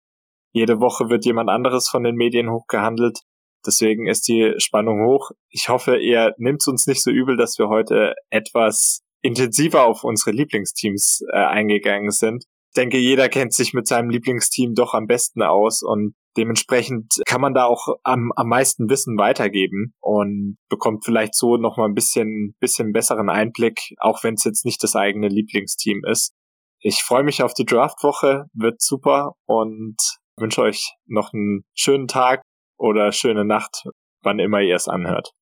[0.52, 3.20] Jede Woche wird jemand anderes von den Medien hochgehandelt.
[3.64, 5.30] Deswegen ist die Spannung hoch.
[5.50, 10.32] Ich hoffe, ihr nehmt uns nicht so übel, dass wir heute etwas intensiver auf unsere
[10.32, 12.44] Lieblingsteams äh, eingegangen sind.
[12.70, 17.40] Ich denke, jeder kennt sich mit seinem Lieblingsteam doch am besten aus und dementsprechend kann
[17.40, 22.54] man da auch am, am meisten Wissen weitergeben und bekommt vielleicht so nochmal ein bisschen,
[22.60, 26.32] bisschen besseren Einblick, auch wenn es jetzt nicht das eigene Lieblingsteam ist.
[26.80, 29.96] Ich freue mich auf die Draftwoche, wird super und
[30.36, 32.42] wünsche euch noch einen schönen Tag
[32.78, 33.84] oder schöne Nacht,
[34.22, 35.32] wann immer ihr es anhört.